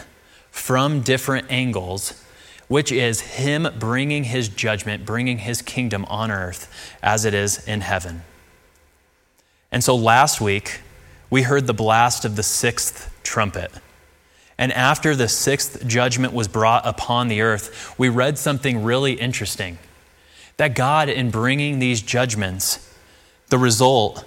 from 0.52 1.00
different 1.00 1.50
angles, 1.50 2.24
which 2.68 2.92
is 2.92 3.20
Him 3.20 3.66
bringing 3.80 4.24
His 4.24 4.48
judgment, 4.48 5.04
bringing 5.04 5.38
His 5.38 5.60
kingdom 5.60 6.04
on 6.04 6.30
earth 6.30 6.72
as 7.02 7.24
it 7.24 7.34
is 7.34 7.66
in 7.66 7.80
heaven. 7.80 8.22
And 9.72 9.82
so 9.82 9.96
last 9.96 10.40
week, 10.40 10.80
we 11.30 11.42
heard 11.42 11.66
the 11.66 11.74
blast 11.74 12.24
of 12.24 12.36
the 12.36 12.42
sixth 12.42 13.12
trumpet. 13.22 13.70
And 14.58 14.72
after 14.72 15.14
the 15.14 15.28
sixth 15.28 15.86
judgment 15.86 16.32
was 16.32 16.48
brought 16.48 16.86
upon 16.86 17.28
the 17.28 17.42
earth, 17.42 17.94
we 17.98 18.08
read 18.08 18.38
something 18.38 18.82
really 18.82 19.14
interesting 19.14 19.78
that 20.56 20.74
God, 20.74 21.08
in 21.08 21.30
bringing 21.30 21.78
these 21.78 22.00
judgments, 22.00 22.94
the 23.48 23.58
result 23.58 24.24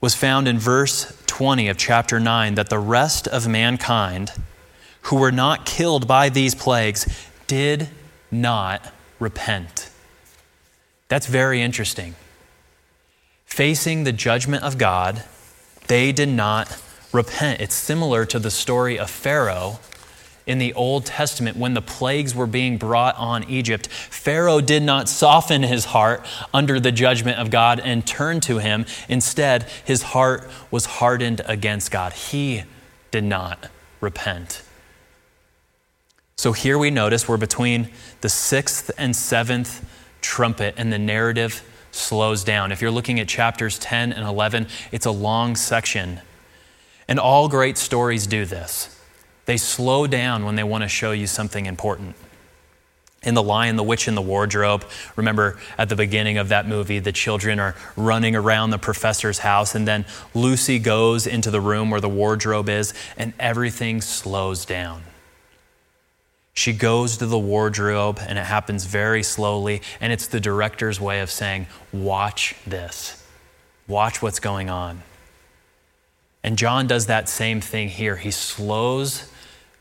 was 0.00 0.14
found 0.14 0.46
in 0.46 0.58
verse 0.58 1.20
20 1.26 1.68
of 1.68 1.76
chapter 1.76 2.20
9 2.20 2.54
that 2.54 2.70
the 2.70 2.78
rest 2.78 3.26
of 3.28 3.48
mankind 3.48 4.32
who 5.02 5.16
were 5.16 5.32
not 5.32 5.66
killed 5.66 6.06
by 6.06 6.28
these 6.28 6.54
plagues 6.54 7.06
did 7.46 7.88
not 8.30 8.92
repent. 9.18 9.90
That's 11.08 11.26
very 11.26 11.60
interesting. 11.60 12.14
Facing 13.44 14.04
the 14.04 14.12
judgment 14.12 14.62
of 14.62 14.78
God, 14.78 15.24
they 15.88 16.12
did 16.12 16.28
not 16.28 16.80
repent. 17.12 17.60
It's 17.60 17.74
similar 17.74 18.24
to 18.26 18.38
the 18.38 18.50
story 18.50 18.98
of 18.98 19.10
Pharaoh 19.10 19.78
in 20.46 20.58
the 20.58 20.74
Old 20.74 21.06
Testament 21.06 21.56
when 21.56 21.74
the 21.74 21.82
plagues 21.82 22.34
were 22.34 22.46
being 22.46 22.76
brought 22.76 23.16
on 23.16 23.44
Egypt. 23.44 23.86
Pharaoh 23.86 24.60
did 24.60 24.82
not 24.82 25.08
soften 25.08 25.62
his 25.62 25.86
heart 25.86 26.26
under 26.52 26.80
the 26.80 26.90
judgment 26.90 27.38
of 27.38 27.50
God 27.50 27.80
and 27.80 28.06
turn 28.06 28.40
to 28.40 28.58
him. 28.58 28.84
Instead, 29.08 29.64
his 29.84 30.02
heart 30.02 30.48
was 30.70 30.86
hardened 30.86 31.42
against 31.46 31.90
God. 31.90 32.12
He 32.12 32.64
did 33.10 33.24
not 33.24 33.70
repent. 34.00 34.62
So 36.36 36.52
here 36.52 36.76
we 36.76 36.90
notice 36.90 37.28
we're 37.28 37.36
between 37.36 37.90
the 38.20 38.28
sixth 38.28 38.90
and 38.98 39.14
seventh 39.14 39.84
trumpet, 40.22 40.74
and 40.76 40.92
the 40.92 40.98
narrative 40.98 41.68
slows 41.92 42.42
down. 42.42 42.72
If 42.72 42.82
you're 42.82 42.90
looking 42.90 43.20
at 43.20 43.28
chapters 43.28 43.78
10 43.78 44.12
and 44.12 44.26
11, 44.26 44.66
it's 44.90 45.06
a 45.06 45.12
long 45.12 45.54
section. 45.54 46.20
And 47.06 47.20
all 47.20 47.48
great 47.48 47.78
stories 47.78 48.26
do 48.26 48.44
this. 48.44 48.98
They 49.44 49.56
slow 49.56 50.06
down 50.06 50.44
when 50.44 50.56
they 50.56 50.64
want 50.64 50.82
to 50.82 50.88
show 50.88 51.12
you 51.12 51.26
something 51.26 51.66
important. 51.66 52.16
in 53.24 53.34
The 53.34 53.42
Lion, 53.42 53.76
the 53.76 53.84
Witch, 53.84 54.08
and 54.08 54.16
the 54.16 54.22
Wardrobe. 54.22 54.84
Remember 55.14 55.56
at 55.78 55.88
the 55.88 55.94
beginning 55.94 56.38
of 56.38 56.48
that 56.48 56.66
movie, 56.66 56.98
the 56.98 57.12
children 57.12 57.60
are 57.60 57.76
running 57.96 58.34
around 58.34 58.70
the 58.70 58.78
professor's 58.78 59.38
house, 59.38 59.76
and 59.76 59.86
then 59.86 60.04
Lucy 60.34 60.80
goes 60.80 61.26
into 61.26 61.50
the 61.50 61.60
room 61.60 61.90
where 61.90 62.00
the 62.00 62.08
wardrobe 62.08 62.68
is, 62.68 62.92
and 63.16 63.32
everything 63.38 64.00
slows 64.00 64.64
down. 64.64 65.02
She 66.54 66.72
goes 66.72 67.16
to 67.16 67.26
the 67.26 67.38
wardrobe, 67.38 68.20
and 68.26 68.38
it 68.38 68.44
happens 68.44 68.84
very 68.84 69.22
slowly, 69.22 69.82
and 70.00 70.12
it's 70.12 70.26
the 70.26 70.40
director's 70.40 71.00
way 71.00 71.20
of 71.20 71.30
saying, 71.30 71.66
Watch 71.92 72.54
this. 72.66 73.24
Watch 73.88 74.22
what's 74.22 74.40
going 74.40 74.70
on. 74.70 75.02
And 76.42 76.58
John 76.58 76.86
does 76.86 77.06
that 77.06 77.28
same 77.28 77.60
thing 77.60 77.88
here. 77.88 78.16
He 78.16 78.30
slows 78.30 79.30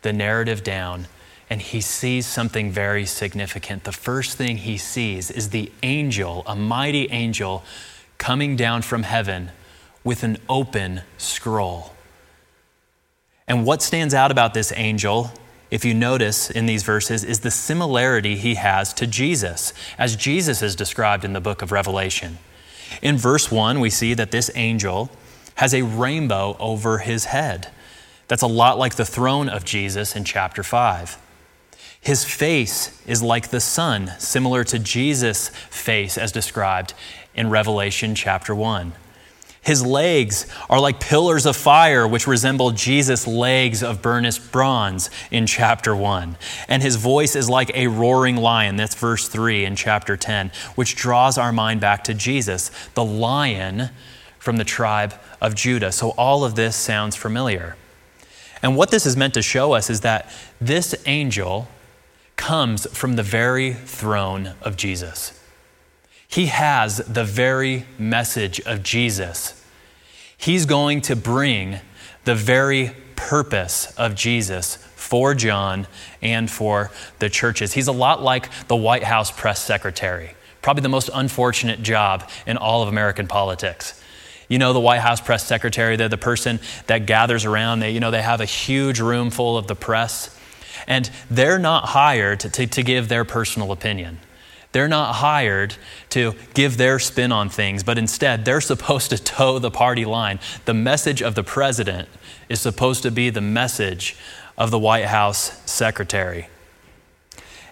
the 0.02 0.14
narrative 0.14 0.64
down 0.64 1.08
and 1.50 1.62
he 1.62 1.82
sees 1.82 2.26
something 2.26 2.72
very 2.72 3.06
significant. 3.06 3.84
The 3.84 3.92
first 3.92 4.38
thing 4.38 4.58
he 4.58 4.78
sees 4.78 5.30
is 5.30 5.50
the 5.50 5.70
angel, 5.84 6.44
a 6.48 6.56
mighty 6.56 7.10
angel, 7.12 7.64
coming 8.18 8.56
down 8.56 8.84
from 8.84 9.04
heaven 9.04 9.52
with 10.04 10.24
an 10.24 10.38
open 10.48 11.02
scroll. 11.18 11.94
And 13.48 13.66
what 13.66 13.82
stands 13.82 14.14
out 14.14 14.32
about 14.32 14.54
this 14.54 14.72
angel, 14.78 15.32
if 15.72 15.86
you 15.86 15.94
notice 15.94 16.52
in 16.52 16.66
these 16.66 16.84
verses, 16.84 17.24
is 17.24 17.40
the 17.40 17.50
similarity 17.50 18.36
he 18.36 18.56
has 18.56 18.94
to 18.94 19.08
Jesus, 19.08 19.74
as 19.98 20.16
Jesus 20.16 20.62
is 20.62 20.76
described 20.76 21.24
in 21.24 21.34
the 21.34 21.42
book 21.42 21.62
of 21.62 21.72
Revelation. 21.72 22.38
In 23.02 23.18
verse 23.18 23.50
1, 23.50 23.80
we 23.80 23.90
see 23.90 24.14
that 24.14 24.32
this 24.32 24.52
angel 24.54 25.10
has 25.56 25.74
a 25.74 25.84
rainbow 25.84 26.58
over 26.60 27.00
his 27.00 27.26
head. 27.26 27.70
That's 28.28 28.42
a 28.42 28.48
lot 28.48 28.78
like 28.78 28.96
the 28.96 29.06
throne 29.06 29.50
of 29.50 29.64
Jesus 29.64 30.16
in 30.16 30.26
chapter 30.26 30.62
5. 30.62 31.18
His 32.02 32.26
face 32.26 33.02
is 33.08 33.22
like 33.22 33.50
the 33.50 33.62
sun, 33.62 34.12
similar 34.18 34.64
to 34.66 34.80
Jesus' 34.80 35.50
face 35.70 36.18
as 36.18 36.32
described 36.32 36.94
in 37.36 37.50
Revelation 37.50 38.16
chapter 38.16 38.54
1. 38.56 38.94
His 39.64 39.86
legs 39.86 40.48
are 40.72 40.80
like 40.80 41.00
pillars 41.00 41.46
of 41.46 41.56
fire, 41.56 42.08
which 42.08 42.26
resemble 42.26 42.72
Jesus' 42.72 43.28
legs 43.28 43.84
of 43.84 44.02
burnished 44.02 44.52
bronze 44.52 45.12
in 45.30 45.46
chapter 45.46 45.96
1. 45.96 46.36
And 46.68 46.82
his 46.82 46.96
voice 46.96 47.36
is 47.36 47.48
like 47.48 47.70
a 47.76 47.86
roaring 47.88 48.38
lion. 48.38 48.76
That's 48.76 48.96
verse 48.96 49.28
3 49.28 49.66
in 49.66 49.76
chapter 49.76 50.18
10, 50.18 50.52
which 50.74 50.96
draws 50.96 51.38
our 51.38 51.52
mind 51.52 51.80
back 51.80 52.04
to 52.06 52.16
Jesus, 52.16 52.72
the 52.96 53.06
lion 53.06 53.92
from 54.40 54.58
the 54.58 54.64
tribe 54.64 55.14
of 55.40 55.54
Judah. 55.54 55.92
So 55.92 56.10
all 56.12 56.44
of 56.44 56.56
this 56.56 56.76
sounds 56.76 57.16
familiar. 57.16 57.76
And 58.64 58.76
what 58.76 58.90
this 58.90 59.06
is 59.06 59.16
meant 59.16 59.36
to 59.36 59.44
show 59.44 59.74
us 59.74 59.92
is 59.92 60.02
that 60.02 60.32
this 60.60 60.96
angel 61.06 61.68
comes 62.36 62.88
from 62.98 63.16
the 63.16 63.24
very 63.24 63.74
throne 63.74 64.54
of 64.64 64.76
Jesus. 64.76 65.40
He 66.32 66.46
has 66.46 66.98
the 66.98 67.26
very 67.26 67.86
message 68.00 68.62
of 68.62 68.84
Jesus. 68.84 69.62
He's 70.38 70.66
going 70.66 71.02
to 71.02 71.16
bring 71.16 71.80
the 72.24 72.36
very 72.36 72.92
purpose 73.18 73.94
of 73.98 74.16
Jesus 74.16 74.78
for 74.96 75.36
John 75.36 75.88
and 76.22 76.50
for 76.50 76.90
the 77.20 77.30
churches. 77.30 77.74
He's 77.74 77.88
a 77.88 77.92
lot 77.92 78.24
like 78.24 78.50
the 78.68 78.78
White 78.78 79.04
House 79.04 79.30
press 79.30 79.62
secretary, 79.62 80.32
probably 80.62 80.82
the 80.82 80.90
most 80.90 81.10
unfortunate 81.14 81.84
job 81.84 82.30
in 82.48 82.56
all 82.56 82.82
of 82.82 82.88
American 82.88 83.28
politics. 83.28 84.02
You 84.48 84.58
know, 84.58 84.72
the 84.72 84.80
White 84.80 85.02
House 85.02 85.20
press 85.20 85.46
secretary, 85.46 85.98
they're 85.98 86.08
the 86.08 86.18
person 86.18 86.62
that 86.88 87.06
gathers 87.06 87.44
around. 87.44 87.82
They, 87.82 87.92
you 87.92 88.00
know, 88.00 88.12
they 88.12 88.22
have 88.22 88.40
a 88.40 88.46
huge 88.46 89.02
room 89.02 89.32
full 89.32 89.58
of 89.58 89.68
the 89.68 89.76
press 89.76 90.34
and 90.88 91.12
they're 91.30 91.60
not 91.60 91.90
hired 91.90 92.40
to, 92.42 92.50
to, 92.50 92.68
to 92.68 92.84
give 92.84 93.10
their 93.10 93.26
personal 93.26 93.74
opinion. 93.74 94.20
They're 94.72 94.88
not 94.88 95.16
hired 95.16 95.76
to 96.10 96.34
give 96.54 96.78
their 96.78 96.98
spin 96.98 97.32
on 97.32 97.50
things, 97.50 97.84
but 97.84 97.98
instead, 97.98 98.46
they're 98.46 98.62
supposed 98.62 99.10
to 99.10 99.22
toe 99.22 99.60
the 99.60 99.72
party 99.72 100.06
line. 100.06 100.40
The 100.66 100.74
message 100.74 101.22
of 101.22 101.36
the 101.36 101.44
president 101.44 102.08
is 102.48 102.62
supposed 102.62 103.04
to 103.04 103.12
be 103.12 103.30
the 103.30 103.42
message 103.42 104.16
of 104.58 104.72
the 104.72 104.80
White 104.80 105.06
House 105.06 105.62
secretary. 105.70 106.48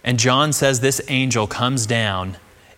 And 0.04 0.20
John 0.20 0.52
says 0.54 0.80
this 0.80 1.02
angel 1.08 1.48
comes 1.48 1.86
down 1.86 2.38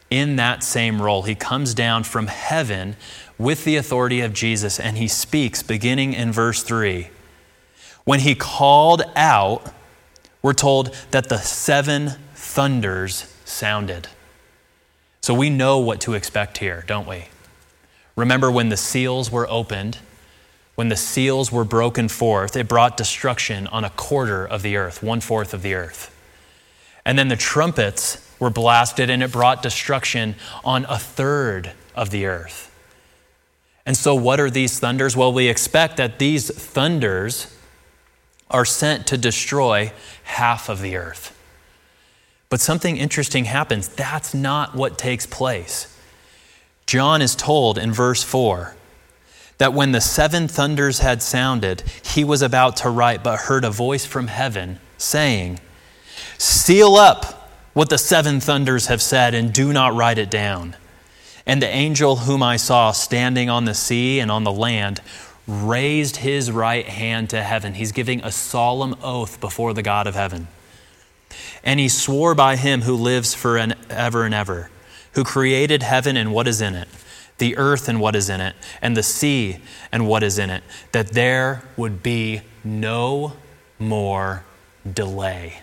in 0.09 0.35
that 0.35 0.63
same 0.63 1.01
role. 1.01 1.23
He 1.23 1.35
comes 1.35 1.73
down 1.73 2.03
from 2.03 2.27
heaven 2.27 2.95
with 3.37 3.63
the 3.63 3.75
authority 3.77 4.21
of 4.21 4.33
Jesus, 4.33 4.79
and 4.79 4.97
he 4.97 5.07
speaks 5.07 5.63
beginning 5.63 6.13
in 6.13 6.31
verse 6.31 6.61
3. 6.61 7.09
When 8.03 8.19
he 8.19 8.35
called 8.35 9.03
out, 9.15 9.73
we're 10.41 10.53
told 10.53 10.95
that 11.11 11.29
the 11.29 11.37
seven 11.37 12.13
thunders 12.35 13.30
sounded. 13.51 14.07
So 15.21 15.33
we 15.33 15.49
know 15.49 15.77
what 15.77 16.01
to 16.01 16.13
expect 16.13 16.57
here, 16.57 16.83
don't 16.87 17.07
we? 17.07 17.25
Remember 18.15 18.51
when 18.51 18.69
the 18.69 18.77
seals 18.77 19.31
were 19.31 19.47
opened, 19.49 19.99
when 20.75 20.89
the 20.89 20.95
seals 20.95 21.51
were 21.51 21.63
broken 21.63 22.07
forth, 22.07 22.55
it 22.55 22.67
brought 22.67 22.97
destruction 22.97 23.67
on 23.67 23.83
a 23.83 23.89
quarter 23.91 24.45
of 24.45 24.61
the 24.61 24.77
earth, 24.77 25.03
one 25.03 25.21
fourth 25.21 25.53
of 25.53 25.61
the 25.61 25.73
earth. 25.73 26.15
And 27.05 27.17
then 27.17 27.27
the 27.27 27.35
trumpets 27.35 28.27
were 28.39 28.49
blasted 28.49 29.09
and 29.09 29.21
it 29.21 29.31
brought 29.31 29.61
destruction 29.61 30.35
on 30.63 30.85
a 30.85 30.97
third 30.97 31.71
of 31.95 32.09
the 32.09 32.25
earth. 32.25 32.67
And 33.85 33.97
so, 33.97 34.13
what 34.13 34.39
are 34.39 34.49
these 34.49 34.79
thunders? 34.79 35.17
Well, 35.17 35.33
we 35.33 35.47
expect 35.47 35.97
that 35.97 36.19
these 36.19 36.49
thunders 36.49 37.55
are 38.49 38.65
sent 38.65 39.07
to 39.07 39.17
destroy 39.17 39.91
half 40.23 40.69
of 40.69 40.81
the 40.81 40.95
earth. 40.95 41.37
But 42.51 42.59
something 42.59 42.97
interesting 42.97 43.45
happens. 43.45 43.87
That's 43.87 44.33
not 44.33 44.75
what 44.75 44.97
takes 44.97 45.25
place. 45.25 45.97
John 46.85 47.21
is 47.21 47.33
told 47.33 47.77
in 47.77 47.93
verse 47.93 48.23
4 48.23 48.75
that 49.57 49.73
when 49.73 49.93
the 49.93 50.01
seven 50.01 50.49
thunders 50.49 50.99
had 50.99 51.21
sounded, 51.21 51.81
he 52.03 52.25
was 52.25 52.41
about 52.41 52.75
to 52.77 52.89
write, 52.89 53.23
but 53.23 53.39
heard 53.39 53.63
a 53.63 53.71
voice 53.71 54.05
from 54.05 54.27
heaven 54.27 54.79
saying, 54.97 55.61
Seal 56.37 56.95
up 56.95 57.49
what 57.71 57.89
the 57.89 57.97
seven 57.97 58.41
thunders 58.41 58.87
have 58.87 59.01
said 59.01 59.33
and 59.33 59.53
do 59.53 59.71
not 59.71 59.95
write 59.95 60.17
it 60.17 60.29
down. 60.29 60.75
And 61.45 61.61
the 61.61 61.69
angel 61.69 62.17
whom 62.17 62.43
I 62.43 62.57
saw 62.57 62.91
standing 62.91 63.49
on 63.49 63.63
the 63.63 63.73
sea 63.73 64.19
and 64.19 64.29
on 64.29 64.43
the 64.43 64.51
land 64.51 64.99
raised 65.47 66.17
his 66.17 66.51
right 66.51 66.85
hand 66.85 67.29
to 67.29 67.43
heaven. 67.43 67.75
He's 67.75 67.93
giving 67.93 68.21
a 68.25 68.31
solemn 68.31 68.97
oath 69.01 69.39
before 69.39 69.73
the 69.73 69.81
God 69.81 70.05
of 70.05 70.15
heaven. 70.15 70.49
And 71.63 71.79
he 71.79 71.89
swore 71.89 72.35
by 72.35 72.55
him 72.55 72.81
who 72.81 72.95
lives 72.95 73.33
for 73.33 73.57
ever 73.89 74.25
and 74.25 74.33
ever, 74.33 74.69
who 75.13 75.23
created 75.23 75.83
heaven 75.83 76.17
and 76.17 76.33
what 76.33 76.47
is 76.47 76.61
in 76.61 76.75
it, 76.75 76.87
the 77.37 77.57
earth 77.57 77.87
and 77.87 77.99
what 77.99 78.15
is 78.15 78.29
in 78.29 78.41
it, 78.41 78.55
and 78.81 78.95
the 78.95 79.03
sea 79.03 79.59
and 79.91 80.07
what 80.07 80.23
is 80.23 80.37
in 80.37 80.49
it, 80.49 80.63
that 80.91 81.09
there 81.09 81.63
would 81.77 82.01
be 82.03 82.41
no 82.63 83.33
more 83.79 84.43
delay. 84.91 85.61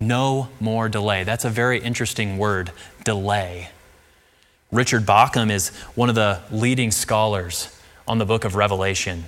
No 0.00 0.48
more 0.60 0.88
delay. 0.88 1.24
That's 1.24 1.44
a 1.44 1.50
very 1.50 1.80
interesting 1.80 2.38
word, 2.38 2.70
delay. 3.04 3.70
Richard 4.70 5.04
Bauckham 5.04 5.50
is 5.50 5.70
one 5.94 6.08
of 6.08 6.14
the 6.14 6.40
leading 6.50 6.90
scholars 6.90 7.74
on 8.06 8.18
the 8.18 8.26
book 8.26 8.44
of 8.44 8.54
Revelation. 8.54 9.24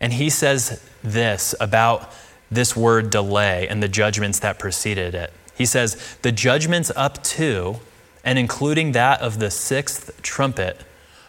And 0.00 0.12
he 0.12 0.30
says 0.30 0.82
this 1.02 1.54
about 1.60 2.12
this 2.50 2.76
word 2.76 3.10
delay 3.10 3.66
and 3.68 3.82
the 3.82 3.88
judgments 3.88 4.38
that 4.40 4.58
preceded 4.58 5.14
it. 5.14 5.32
He 5.54 5.66
says, 5.66 6.16
The 6.22 6.32
judgments 6.32 6.90
up 6.96 7.22
to 7.24 7.80
and 8.24 8.38
including 8.38 8.92
that 8.92 9.20
of 9.20 9.38
the 9.38 9.50
sixth 9.50 10.22
trumpet 10.22 10.80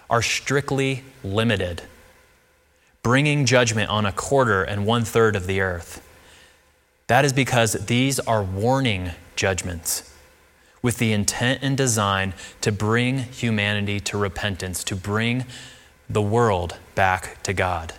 are 0.10 0.22
strictly 0.22 1.04
limited, 1.24 1.84
bringing 3.04 3.46
judgment 3.46 3.90
on 3.90 4.06
a 4.06 4.12
quarter 4.12 4.64
and 4.64 4.86
one 4.86 5.04
third 5.04 5.36
of 5.36 5.46
the 5.46 5.60
earth. 5.60 6.02
That 7.08 7.26
is 7.26 7.34
because 7.34 7.74
these 7.86 8.20
are 8.22 8.42
warning 8.42 9.12
judgments 9.36 10.12
with 10.82 10.98
the 10.98 11.14
intent 11.14 11.60
and 11.62 11.76
design 11.76 12.34
to 12.62 12.72
bring 12.72 13.18
humanity 13.18 14.00
to 14.00 14.18
repentance, 14.18 14.84
to 14.86 14.96
bring 14.96 15.46
the 16.10 16.22
world 16.22 16.78
back 16.94 17.42
to 17.44 17.54
God. 17.54 17.94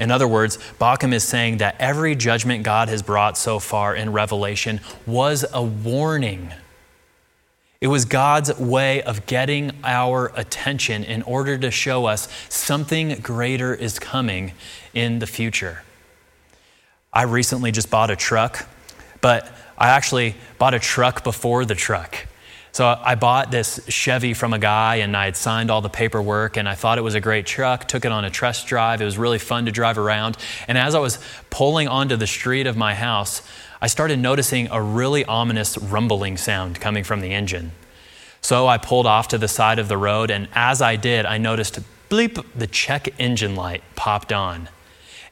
In 0.00 0.10
other 0.10 0.26
words, 0.26 0.56
Bauckham 0.80 1.12
is 1.12 1.22
saying 1.22 1.58
that 1.58 1.76
every 1.78 2.16
judgment 2.16 2.64
God 2.64 2.88
has 2.88 3.02
brought 3.02 3.36
so 3.36 3.58
far 3.58 3.94
in 3.94 4.12
Revelation 4.12 4.80
was 5.06 5.44
a 5.52 5.62
warning. 5.62 6.54
It 7.82 7.88
was 7.88 8.06
God's 8.06 8.58
way 8.58 9.02
of 9.02 9.26
getting 9.26 9.72
our 9.84 10.32
attention 10.34 11.04
in 11.04 11.20
order 11.22 11.58
to 11.58 11.70
show 11.70 12.06
us 12.06 12.28
something 12.48 13.20
greater 13.20 13.74
is 13.74 13.98
coming 13.98 14.52
in 14.94 15.18
the 15.18 15.26
future. 15.26 15.82
I 17.12 17.22
recently 17.22 17.70
just 17.70 17.90
bought 17.90 18.10
a 18.10 18.16
truck, 18.16 18.66
but 19.20 19.52
I 19.76 19.88
actually 19.88 20.34
bought 20.58 20.72
a 20.72 20.78
truck 20.78 21.24
before 21.24 21.66
the 21.66 21.74
truck. 21.74 22.26
So 22.72 22.86
I 22.86 23.16
bought 23.16 23.50
this 23.50 23.80
Chevy 23.88 24.32
from 24.32 24.52
a 24.52 24.58
guy 24.58 24.96
and 24.96 25.16
I 25.16 25.24
had 25.24 25.36
signed 25.36 25.70
all 25.70 25.80
the 25.80 25.88
paperwork 25.88 26.56
and 26.56 26.68
I 26.68 26.74
thought 26.74 26.98
it 26.98 27.02
was 27.02 27.14
a 27.14 27.20
great 27.20 27.46
truck, 27.46 27.88
took 27.88 28.04
it 28.04 28.12
on 28.12 28.24
a 28.24 28.30
test 28.30 28.66
drive. 28.68 29.02
It 29.02 29.04
was 29.04 29.18
really 29.18 29.38
fun 29.38 29.66
to 29.66 29.72
drive 29.72 29.98
around. 29.98 30.36
And 30.68 30.78
as 30.78 30.94
I 30.94 31.00
was 31.00 31.18
pulling 31.50 31.88
onto 31.88 32.16
the 32.16 32.28
street 32.28 32.66
of 32.66 32.76
my 32.76 32.94
house, 32.94 33.42
I 33.82 33.88
started 33.88 34.18
noticing 34.18 34.68
a 34.70 34.80
really 34.80 35.24
ominous 35.24 35.78
rumbling 35.78 36.36
sound 36.36 36.80
coming 36.80 37.02
from 37.02 37.22
the 37.22 37.32
engine. 37.32 37.72
So 38.42 38.66
I 38.66 38.78
pulled 38.78 39.06
off 39.06 39.28
to 39.28 39.38
the 39.38 39.48
side 39.48 39.78
of 39.78 39.88
the 39.88 39.96
road, 39.96 40.30
and 40.30 40.48
as 40.54 40.80
I 40.80 40.96
did, 40.96 41.26
I 41.26 41.38
noticed 41.38 41.80
bleep, 42.08 42.44
the 42.54 42.66
check 42.66 43.08
engine 43.18 43.54
light 43.54 43.82
popped 43.96 44.32
on. 44.32 44.68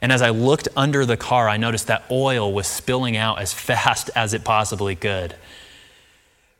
And 0.01 0.11
as 0.11 0.21
I 0.21 0.29
looked 0.29 0.67
under 0.75 1.05
the 1.05 1.17
car, 1.17 1.49
I 1.49 1.57
noticed 1.57 1.87
that 1.87 2.05
oil 2.09 2.51
was 2.53 2.67
spilling 2.67 3.17
out 3.17 3.39
as 3.39 3.53
fast 3.69 4.09
as 4.15 4.33
it 4.33 4.43
possibly 4.43 4.95
could. 4.95 5.35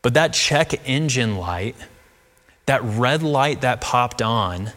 But 0.01 0.13
that 0.13 0.33
check 0.33 0.87
engine 0.87 1.37
light, 1.37 1.75
that 2.65 2.81
red 2.83 3.21
light 3.23 3.61
that 3.61 3.81
popped 3.81 4.21
on, 4.21 4.71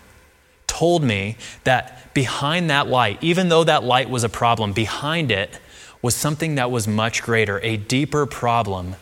told 0.67 1.03
me 1.03 1.37
that 1.65 2.13
behind 2.15 2.71
that 2.71 2.89
light, 2.89 3.19
even 3.23 3.49
though 3.49 3.65
that 3.65 3.85
light 3.85 4.11
was 4.11 4.25
a 4.25 4.29
problem, 4.29 4.73
behind 4.73 5.31
it 5.31 5.59
was 6.01 6.15
something 6.15 6.57
that 6.57 6.71
was 6.71 6.89
much 6.89 7.23
greater, 7.23 7.61
a 7.61 7.77
deeper 7.77 8.27
problem 8.27 8.97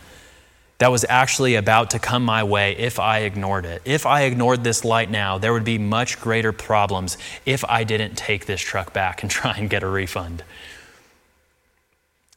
that 0.80 0.90
was 0.90 1.04
actually 1.10 1.54
about 1.54 1.90
to 1.90 1.98
come 1.98 2.24
my 2.24 2.42
way 2.42 2.74
if 2.76 2.98
I 2.98 3.20
ignored 3.20 3.66
it. 3.66 3.82
If 3.84 4.06
I 4.06 4.22
ignored 4.22 4.64
this 4.64 4.82
light 4.82 5.10
now, 5.10 5.36
there 5.36 5.52
would 5.52 5.64
be 5.64 5.76
much 5.76 6.18
greater 6.18 6.52
problems 6.52 7.18
if 7.44 7.62
I 7.66 7.84
didn't 7.84 8.16
take 8.16 8.46
this 8.46 8.62
truck 8.62 8.92
back 8.94 9.22
and 9.22 9.30
try 9.30 9.52
and 9.56 9.68
get 9.68 9.82
a 9.82 9.88
refund. 9.88 10.42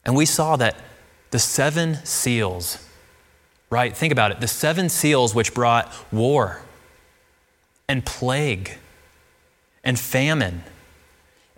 And 0.06 0.16
we 0.16 0.26
saw 0.26 0.58
that 0.58 0.76
the 1.32 1.40
seven 1.40 2.06
seals, 2.06 2.83
right? 3.74 3.96
Think 3.96 4.14
about 4.14 4.32
it 4.32 4.40
the 4.40 4.48
seven 4.48 4.88
seals 4.88 5.36
which 5.36 5.54
brought 5.54 5.92
war 6.12 6.62
and 7.88 8.06
plague 8.06 8.78
and 9.84 10.00
famine 10.00 10.64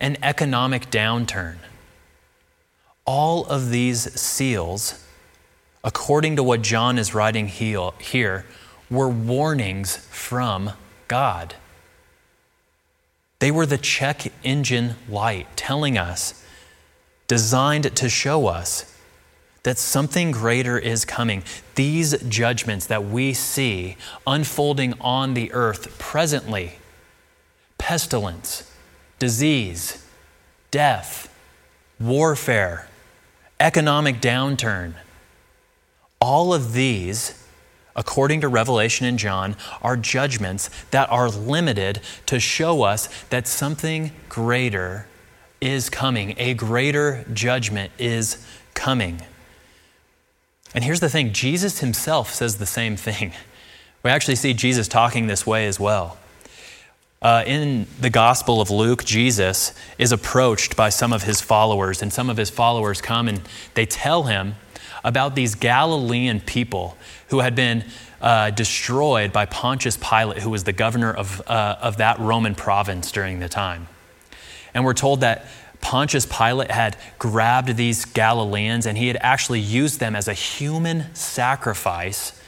and 0.00 0.18
economic 0.22 0.90
downturn. 0.90 1.58
All 3.04 3.46
of 3.46 3.70
these 3.70 4.12
seals 4.20 5.06
according 5.86 6.34
to 6.34 6.42
what 6.42 6.62
John 6.62 6.98
is 6.98 7.14
writing 7.14 7.46
here, 7.46 8.44
were 8.90 9.08
warnings 9.08 9.96
from 10.10 10.72
God. 11.06 11.54
They 13.38 13.52
were 13.52 13.66
the 13.66 13.78
check 13.78 14.32
engine 14.42 14.96
light 15.08 15.46
telling 15.56 15.96
us, 15.96 16.44
designed 17.28 17.94
to 17.94 18.08
show 18.08 18.48
us 18.48 18.95
that 19.66 19.78
something 19.78 20.30
greater 20.30 20.78
is 20.78 21.04
coming. 21.04 21.42
These 21.74 22.22
judgments 22.28 22.86
that 22.86 23.04
we 23.04 23.32
see 23.32 23.96
unfolding 24.24 24.94
on 25.00 25.34
the 25.34 25.52
earth 25.52 25.98
presently 25.98 26.78
pestilence, 27.76 28.72
disease, 29.18 30.06
death, 30.70 31.34
warfare, 31.98 32.86
economic 33.58 34.20
downturn 34.20 34.94
all 36.20 36.54
of 36.54 36.72
these, 36.72 37.44
according 37.96 38.42
to 38.42 38.48
Revelation 38.48 39.04
and 39.04 39.18
John, 39.18 39.56
are 39.82 39.96
judgments 39.96 40.70
that 40.92 41.10
are 41.10 41.28
limited 41.28 42.00
to 42.26 42.38
show 42.38 42.82
us 42.82 43.08
that 43.30 43.48
something 43.48 44.12
greater 44.28 45.08
is 45.60 45.90
coming. 45.90 46.36
A 46.38 46.54
greater 46.54 47.26
judgment 47.32 47.90
is 47.98 48.46
coming. 48.74 49.22
And 50.76 50.84
here's 50.84 51.00
the 51.00 51.08
thing 51.08 51.32
Jesus 51.32 51.80
himself 51.80 52.32
says 52.32 52.58
the 52.58 52.66
same 52.66 52.96
thing. 52.96 53.32
We 54.02 54.12
actually 54.12 54.36
see 54.36 54.54
Jesus 54.54 54.86
talking 54.86 55.26
this 55.26 55.44
way 55.44 55.66
as 55.66 55.80
well. 55.80 56.16
Uh, 57.20 57.42
in 57.44 57.88
the 58.00 58.10
Gospel 58.10 58.60
of 58.60 58.70
Luke, 58.70 59.04
Jesus 59.04 59.72
is 59.98 60.12
approached 60.12 60.76
by 60.76 60.90
some 60.90 61.12
of 61.12 61.24
his 61.24 61.40
followers, 61.40 62.02
and 62.02 62.12
some 62.12 62.30
of 62.30 62.36
his 62.36 62.48
followers 62.48 63.00
come 63.00 63.26
and 63.26 63.40
they 63.74 63.84
tell 63.84 64.24
him 64.24 64.54
about 65.02 65.34
these 65.34 65.56
Galilean 65.56 66.38
people 66.38 66.96
who 67.30 67.40
had 67.40 67.56
been 67.56 67.84
uh, 68.20 68.50
destroyed 68.50 69.32
by 69.32 69.44
Pontius 69.44 69.96
Pilate, 69.96 70.38
who 70.38 70.50
was 70.50 70.62
the 70.62 70.72
governor 70.72 71.12
of, 71.12 71.42
uh, 71.48 71.78
of 71.80 71.96
that 71.96 72.20
Roman 72.20 72.54
province 72.54 73.10
during 73.10 73.40
the 73.40 73.48
time. 73.48 73.88
And 74.72 74.84
we're 74.84 74.94
told 74.94 75.22
that 75.22 75.46
Pontius 75.86 76.26
Pilate 76.26 76.72
had 76.72 76.96
grabbed 77.16 77.76
these 77.76 78.06
Galileans 78.06 78.86
and 78.86 78.98
he 78.98 79.06
had 79.06 79.18
actually 79.20 79.60
used 79.60 80.00
them 80.00 80.16
as 80.16 80.26
a 80.26 80.32
human 80.32 81.14
sacrifice 81.14 82.42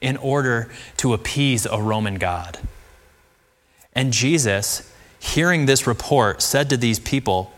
in 0.00 0.16
order 0.16 0.70
to 0.96 1.12
appease 1.12 1.66
a 1.66 1.82
Roman 1.82 2.14
god. 2.14 2.58
And 3.92 4.10
Jesus, 4.10 4.90
hearing 5.18 5.66
this 5.66 5.86
report, 5.86 6.40
said 6.40 6.70
to 6.70 6.78
these 6.78 6.98
people, 6.98 7.52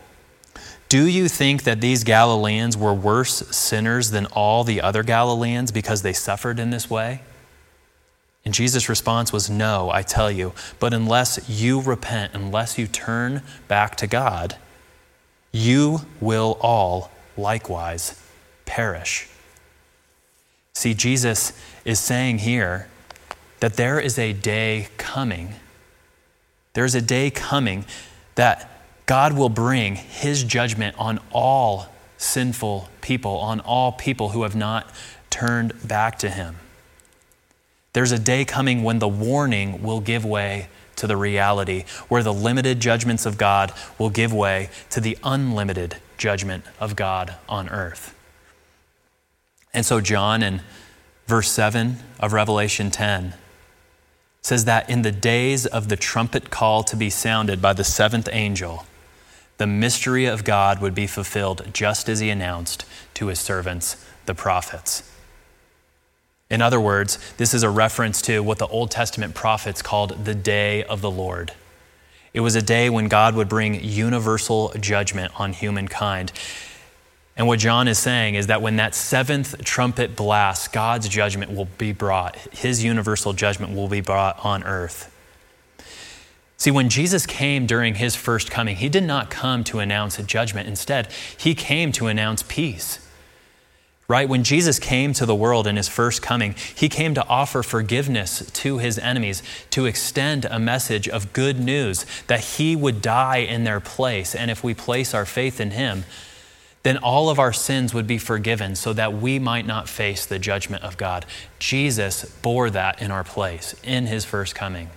do 0.89 1.07
you 1.07 1.29
think 1.29 1.63
that 1.63 1.79
these 1.79 2.03
Galileans 2.03 2.75
were 2.75 2.93
worse 2.93 3.47
sinners 3.55 4.11
than 4.11 4.25
all 4.33 4.65
the 4.65 4.81
other 4.81 5.01
Galileans 5.01 5.71
because 5.71 6.01
they 6.01 6.11
suffered 6.11 6.59
in 6.59 6.71
this 6.71 6.89
way? 6.89 7.21
And 8.43 8.53
Jesus' 8.53 8.89
response 8.89 9.31
was, 9.31 9.49
No, 9.49 9.91
I 9.93 10.01
tell 10.01 10.29
you, 10.29 10.51
but 10.77 10.93
unless 10.93 11.49
you 11.49 11.79
repent, 11.79 12.33
unless 12.33 12.77
you 12.77 12.85
turn 12.85 13.43
back 13.69 13.95
to 13.95 14.07
God, 14.07 14.57
you 15.51 16.01
will 16.19 16.57
all 16.61 17.11
likewise 17.37 18.19
perish. 18.65 19.27
See, 20.73 20.93
Jesus 20.93 21.53
is 21.85 21.99
saying 21.99 22.39
here 22.39 22.87
that 23.59 23.73
there 23.73 23.99
is 23.99 24.17
a 24.17 24.33
day 24.33 24.87
coming. 24.97 25.55
There's 26.73 26.95
a 26.95 27.01
day 27.01 27.29
coming 27.29 27.85
that 28.35 28.69
God 29.05 29.33
will 29.33 29.49
bring 29.49 29.95
his 29.95 30.43
judgment 30.43 30.95
on 30.97 31.19
all 31.31 31.87
sinful 32.17 32.87
people, 33.01 33.37
on 33.37 33.59
all 33.59 33.91
people 33.91 34.29
who 34.29 34.43
have 34.43 34.55
not 34.55 34.89
turned 35.29 35.73
back 35.87 36.17
to 36.19 36.29
him. 36.29 36.55
There's 37.93 38.11
a 38.11 38.19
day 38.19 38.45
coming 38.45 38.83
when 38.83 38.99
the 38.99 39.07
warning 39.07 39.83
will 39.83 39.99
give 39.99 40.23
way 40.23 40.69
to 41.01 41.07
the 41.07 41.17
reality, 41.17 41.83
where 42.09 42.21
the 42.21 42.31
limited 42.31 42.79
judgments 42.79 43.25
of 43.25 43.35
God 43.35 43.73
will 43.97 44.11
give 44.11 44.31
way 44.31 44.69
to 44.91 45.01
the 45.01 45.17
unlimited 45.23 45.95
judgment 46.15 46.63
of 46.79 46.95
God 46.95 47.33
on 47.49 47.69
earth. 47.69 48.15
And 49.73 49.83
so, 49.83 49.99
John 49.99 50.43
in 50.43 50.61
verse 51.25 51.51
7 51.51 51.97
of 52.19 52.33
Revelation 52.33 52.91
10 52.91 53.33
says 54.43 54.65
that 54.65 54.87
in 54.91 55.01
the 55.01 55.11
days 55.11 55.65
of 55.65 55.89
the 55.89 55.95
trumpet 55.95 56.51
call 56.51 56.83
to 56.83 56.95
be 56.95 57.09
sounded 57.09 57.63
by 57.63 57.73
the 57.73 57.83
seventh 57.83 58.29
angel, 58.31 58.85
the 59.57 59.65
mystery 59.65 60.25
of 60.25 60.43
God 60.43 60.81
would 60.81 60.93
be 60.93 61.07
fulfilled 61.07 61.71
just 61.73 62.07
as 62.09 62.19
he 62.19 62.29
announced 62.29 62.85
to 63.15 63.25
his 63.25 63.39
servants, 63.39 64.05
the 64.27 64.35
prophets. 64.35 65.10
In 66.51 66.61
other 66.61 66.81
words, 66.81 67.17
this 67.37 67.53
is 67.53 67.63
a 67.63 67.69
reference 67.69 68.21
to 68.23 68.41
what 68.41 68.59
the 68.59 68.67
Old 68.67 68.91
Testament 68.91 69.33
prophets 69.33 69.81
called 69.81 70.25
the 70.25 70.35
day 70.35 70.83
of 70.83 70.99
the 70.99 71.09
Lord. 71.09 71.53
It 72.33 72.41
was 72.41 72.55
a 72.55 72.61
day 72.61 72.89
when 72.89 73.07
God 73.07 73.35
would 73.35 73.47
bring 73.47 73.81
universal 73.81 74.73
judgment 74.77 75.31
on 75.39 75.53
humankind. 75.53 76.33
And 77.37 77.47
what 77.47 77.59
John 77.59 77.87
is 77.87 77.97
saying 77.97 78.35
is 78.35 78.47
that 78.47 78.61
when 78.61 78.75
that 78.75 78.93
seventh 78.95 79.63
trumpet 79.63 80.17
blasts, 80.17 80.67
God's 80.67 81.07
judgment 81.07 81.55
will 81.55 81.69
be 81.77 81.93
brought, 81.93 82.35
his 82.35 82.83
universal 82.83 83.31
judgment 83.31 83.73
will 83.73 83.87
be 83.87 84.01
brought 84.01 84.37
on 84.43 84.63
earth. 84.65 85.07
See, 86.57 86.69
when 86.69 86.89
Jesus 86.89 87.25
came 87.25 87.65
during 87.65 87.95
his 87.95 88.17
first 88.17 88.51
coming, 88.51 88.75
he 88.75 88.89
did 88.89 89.03
not 89.03 89.29
come 89.29 89.63
to 89.63 89.79
announce 89.79 90.19
a 90.19 90.23
judgment. 90.23 90.67
Instead, 90.67 91.11
he 91.37 91.55
came 91.55 91.93
to 91.93 92.07
announce 92.07 92.43
peace. 92.43 92.99
Right? 94.11 94.27
When 94.27 94.43
Jesus 94.43 94.77
came 94.77 95.13
to 95.13 95.25
the 95.25 95.33
world 95.33 95.65
in 95.65 95.77
his 95.77 95.87
first 95.87 96.21
coming, 96.21 96.55
he 96.75 96.89
came 96.89 97.13
to 97.13 97.25
offer 97.29 97.63
forgiveness 97.63 98.45
to 98.51 98.77
his 98.77 98.99
enemies, 98.99 99.41
to 99.69 99.85
extend 99.85 100.43
a 100.43 100.59
message 100.59 101.07
of 101.07 101.31
good 101.31 101.57
news 101.57 102.05
that 102.27 102.41
he 102.41 102.75
would 102.75 103.01
die 103.01 103.37
in 103.37 103.63
their 103.63 103.79
place. 103.79 104.35
And 104.35 104.51
if 104.51 104.65
we 104.65 104.73
place 104.73 105.13
our 105.13 105.25
faith 105.25 105.61
in 105.61 105.71
him, 105.71 106.03
then 106.83 106.97
all 106.97 107.29
of 107.29 107.39
our 107.39 107.53
sins 107.53 107.93
would 107.93 108.05
be 108.05 108.17
forgiven 108.17 108.75
so 108.75 108.91
that 108.91 109.13
we 109.13 109.39
might 109.39 109.65
not 109.65 109.87
face 109.87 110.25
the 110.25 110.39
judgment 110.39 110.83
of 110.83 110.97
God. 110.97 111.25
Jesus 111.57 112.25
bore 112.41 112.69
that 112.69 113.01
in 113.01 113.11
our 113.11 113.23
place 113.23 113.75
in 113.81 114.07
his 114.07 114.25
first 114.25 114.53
coming. 114.53 114.89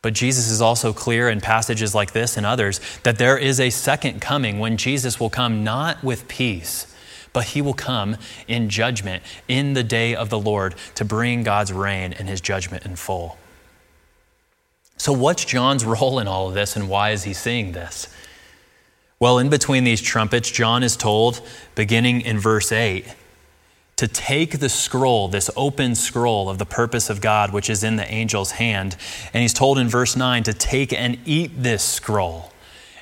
But 0.00 0.14
Jesus 0.14 0.48
is 0.48 0.62
also 0.62 0.94
clear 0.94 1.28
in 1.28 1.42
passages 1.42 1.94
like 1.94 2.12
this 2.12 2.38
and 2.38 2.46
others 2.46 2.80
that 3.02 3.18
there 3.18 3.36
is 3.36 3.60
a 3.60 3.68
second 3.68 4.22
coming 4.22 4.60
when 4.60 4.78
Jesus 4.78 5.20
will 5.20 5.28
come 5.28 5.62
not 5.62 6.02
with 6.02 6.26
peace, 6.26 6.86
but 7.32 7.46
he 7.46 7.62
will 7.62 7.74
come 7.74 8.16
in 8.46 8.68
judgment 8.68 9.22
in 9.48 9.74
the 9.74 9.82
day 9.82 10.14
of 10.14 10.30
the 10.30 10.38
Lord 10.38 10.74
to 10.94 11.04
bring 11.04 11.42
God's 11.42 11.72
reign 11.72 12.12
and 12.12 12.28
his 12.28 12.40
judgment 12.40 12.84
in 12.84 12.96
full. 12.96 13.38
So, 14.96 15.12
what's 15.12 15.44
John's 15.44 15.84
role 15.86 16.18
in 16.18 16.28
all 16.28 16.48
of 16.48 16.54
this 16.54 16.76
and 16.76 16.88
why 16.88 17.10
is 17.10 17.24
he 17.24 17.32
seeing 17.32 17.72
this? 17.72 18.08
Well, 19.18 19.38
in 19.38 19.50
between 19.50 19.84
these 19.84 20.02
trumpets, 20.02 20.50
John 20.50 20.82
is 20.82 20.96
told, 20.96 21.40
beginning 21.76 22.22
in 22.22 22.40
verse 22.40 22.72
8, 22.72 23.06
to 23.96 24.08
take 24.08 24.58
the 24.58 24.68
scroll, 24.68 25.28
this 25.28 25.48
open 25.54 25.94
scroll 25.94 26.50
of 26.50 26.58
the 26.58 26.66
purpose 26.66 27.08
of 27.08 27.20
God, 27.20 27.52
which 27.52 27.70
is 27.70 27.84
in 27.84 27.94
the 27.94 28.10
angel's 28.10 28.52
hand. 28.52 28.96
And 29.32 29.42
he's 29.42 29.54
told 29.54 29.78
in 29.78 29.88
verse 29.88 30.16
9 30.16 30.42
to 30.42 30.52
take 30.52 30.92
and 30.92 31.18
eat 31.24 31.52
this 31.56 31.84
scroll 31.84 32.51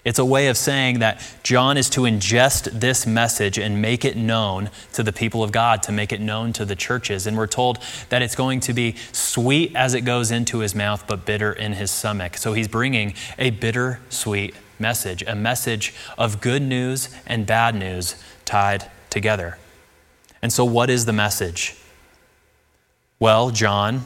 It's 0.04 0.18
a 0.18 0.24
way 0.24 0.48
of 0.48 0.56
saying 0.56 1.00
that 1.00 1.22
John 1.42 1.76
is 1.76 1.90
to 1.90 2.02
ingest 2.02 2.80
this 2.80 3.06
message 3.06 3.58
and 3.58 3.82
make 3.82 4.04
it 4.04 4.16
known 4.16 4.70
to 4.94 5.02
the 5.02 5.12
people 5.12 5.42
of 5.42 5.52
God, 5.52 5.82
to 5.84 5.92
make 5.92 6.12
it 6.12 6.20
known 6.20 6.52
to 6.54 6.64
the 6.64 6.76
churches. 6.76 7.26
And 7.26 7.36
we're 7.36 7.46
told 7.46 7.78
that 8.08 8.22
it's 8.22 8.34
going 8.34 8.60
to 8.60 8.72
be 8.72 8.96
sweet 9.12 9.74
as 9.76 9.92
it 9.94 10.02
goes 10.02 10.30
into 10.30 10.60
his 10.60 10.74
mouth, 10.74 11.04
but 11.06 11.26
bitter 11.26 11.52
in 11.52 11.74
his 11.74 11.90
stomach. 11.90 12.38
So 12.38 12.54
he's 12.54 12.68
bringing 12.68 13.14
a 13.38 13.50
bitter 13.50 14.00
sweet 14.08 14.54
message, 14.78 15.22
a 15.26 15.34
message 15.34 15.94
of 16.16 16.40
good 16.40 16.62
news 16.62 17.14
and 17.26 17.46
bad 17.46 17.74
news 17.74 18.16
tied 18.44 18.90
together. 19.10 19.58
And 20.40 20.52
so, 20.52 20.64
what 20.64 20.88
is 20.88 21.04
the 21.04 21.12
message? 21.12 21.76
Well, 23.18 23.50
John 23.50 24.04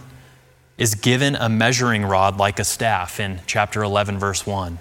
is 0.76 0.96
given 0.96 1.37
a 1.37 1.48
measuring 1.48 2.04
rod 2.04 2.37
like 2.37 2.59
a 2.59 2.64
staff 2.64 3.20
in 3.20 3.40
chapter 3.46 3.85
11, 3.85 4.18
verse 4.18 4.44
1. 4.44 4.78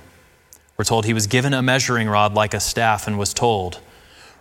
We're 0.78 0.86
told 0.86 1.06
he 1.06 1.14
was 1.14 1.28
given 1.28 1.54
a 1.54 1.62
measuring 1.62 2.10
rod 2.10 2.34
like 2.34 2.54
a 2.54 2.60
staff 2.60 3.08
and 3.08 3.18
was 3.18 3.34
told, 3.34 3.80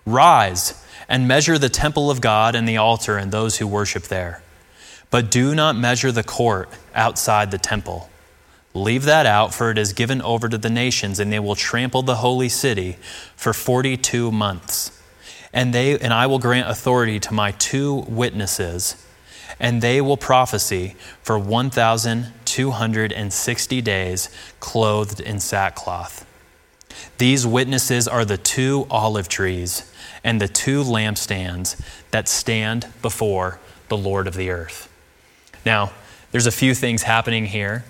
Rise 0.07 0.83
and 1.09 1.29
measure 1.29 1.59
the 1.59 1.69
temple 1.69 2.11
of 2.11 2.21
God 2.21 2.55
and 2.55 2.67
the 2.67 2.77
altar 2.77 3.19
and 3.19 3.31
those 3.31 3.59
who 3.59 3.67
worship 3.67 4.05
there. 4.05 4.43
But 5.11 5.31
do 5.31 5.55
not 5.55 5.77
measure 5.77 6.11
the 6.11 6.25
court 6.25 6.71
outside 6.95 7.51
the 7.51 7.59
temple. 7.59 8.09
Leave 8.75 9.05
that 9.05 9.27
out, 9.27 9.53
for 9.53 9.71
it 9.71 9.77
is 9.77 9.93
given 9.93 10.23
over 10.23 10.49
to 10.49 10.57
the 10.57 10.71
nations, 10.71 11.21
and 11.21 11.31
they 11.31 11.39
will 11.39 11.55
trample 11.55 12.03
the 12.03 12.17
holy 12.17 12.49
city 12.49 12.97
for 13.37 13.53
42 13.53 14.33
months. 14.33 14.99
And, 15.53 15.75
they, 15.75 15.99
and 15.99 16.15
I 16.15 16.27
will 16.27 16.39
grant 16.39 16.71
authority 16.71 17.21
to 17.21 17.35
my 17.35 17.51
two 17.53 18.07
witnesses, 18.09 19.07
and 19.61 19.83
they 19.83 20.01
will 20.01 20.17
prophesy 20.17 20.97
for 21.23 21.39
1,260 22.59 23.81
days, 23.81 24.29
clothed 24.61 25.21
in 25.21 25.41
sackcloth. 25.41 26.27
These 27.19 27.47
witnesses 27.47 28.07
are 28.07 28.25
the 28.25 28.37
two 28.37 28.87
olive 28.91 29.29
trees 29.29 29.91
and 30.23 30.41
the 30.41 30.49
two 30.49 30.83
lampstands 30.83 31.81
that 32.11 32.29
stand 32.29 32.87
before 33.01 33.59
the 33.89 33.97
Lord 33.97 34.27
of 34.27 34.35
the 34.35 34.51
earth. 34.51 34.89
Now, 35.65 35.93
there's 36.31 36.47
a 36.47 36.53
few 36.53 36.75
things 36.75 37.03
happening 37.03 37.47
here. 37.47 37.85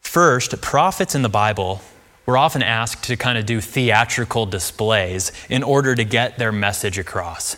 First, 0.00 0.60
prophets 0.60 1.14
in 1.14 1.22
the 1.22 1.28
Bible 1.28 1.80
were 2.26 2.38
often 2.38 2.62
asked 2.62 3.04
to 3.04 3.16
kind 3.16 3.36
of 3.36 3.46
do 3.46 3.60
theatrical 3.60 4.46
displays 4.46 5.32
in 5.48 5.62
order 5.62 5.94
to 5.94 6.04
get 6.04 6.38
their 6.38 6.52
message 6.52 6.98
across. 6.98 7.56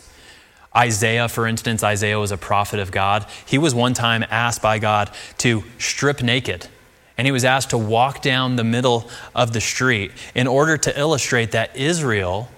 Isaiah, 0.76 1.28
for 1.28 1.46
instance, 1.46 1.82
Isaiah 1.82 2.18
was 2.18 2.32
a 2.32 2.36
prophet 2.36 2.78
of 2.78 2.90
God. 2.90 3.26
He 3.46 3.56
was 3.56 3.74
one 3.74 3.94
time 3.94 4.24
asked 4.30 4.60
by 4.60 4.78
God 4.78 5.10
to 5.38 5.64
strip 5.78 6.22
naked 6.22 6.68
and 7.18 7.26
he 7.26 7.32
was 7.32 7.44
asked 7.44 7.70
to 7.70 7.78
walk 7.78 8.20
down 8.20 8.56
the 8.56 8.64
middle 8.64 9.08
of 9.34 9.52
the 9.52 9.60
street 9.60 10.12
in 10.34 10.46
order 10.46 10.76
to 10.76 10.98
illustrate 10.98 11.52
that 11.52 11.74
Israel 11.76 12.50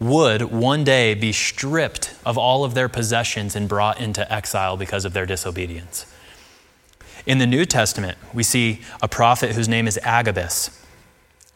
would 0.00 0.42
one 0.42 0.84
day 0.84 1.12
be 1.14 1.32
stripped 1.32 2.14
of 2.24 2.38
all 2.38 2.64
of 2.64 2.74
their 2.74 2.88
possessions 2.88 3.54
and 3.54 3.68
brought 3.68 4.00
into 4.00 4.30
exile 4.32 4.76
because 4.76 5.04
of 5.04 5.12
their 5.12 5.26
disobedience. 5.26 6.06
In 7.26 7.38
the 7.38 7.46
New 7.46 7.66
Testament, 7.66 8.16
we 8.32 8.42
see 8.42 8.80
a 9.02 9.08
prophet 9.08 9.52
whose 9.52 9.68
name 9.68 9.86
is 9.86 9.98
Agabus. 10.02 10.70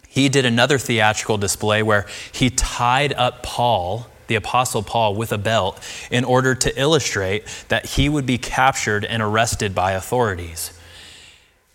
He 0.08 0.28
did 0.28 0.44
another 0.44 0.76
theatrical 0.76 1.38
display 1.38 1.82
where 1.82 2.06
he 2.32 2.50
tied 2.50 3.14
up 3.14 3.42
Paul, 3.42 4.08
the 4.32 4.36
Apostle 4.36 4.82
Paul, 4.82 5.14
with 5.14 5.30
a 5.30 5.36
belt 5.36 5.78
in 6.10 6.24
order 6.24 6.54
to 6.54 6.80
illustrate 6.80 7.44
that 7.68 7.84
he 7.84 8.08
would 8.08 8.24
be 8.24 8.38
captured 8.38 9.04
and 9.04 9.22
arrested 9.22 9.74
by 9.74 9.92
authorities. 9.92 10.72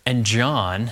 And 0.04 0.26
John, 0.26 0.90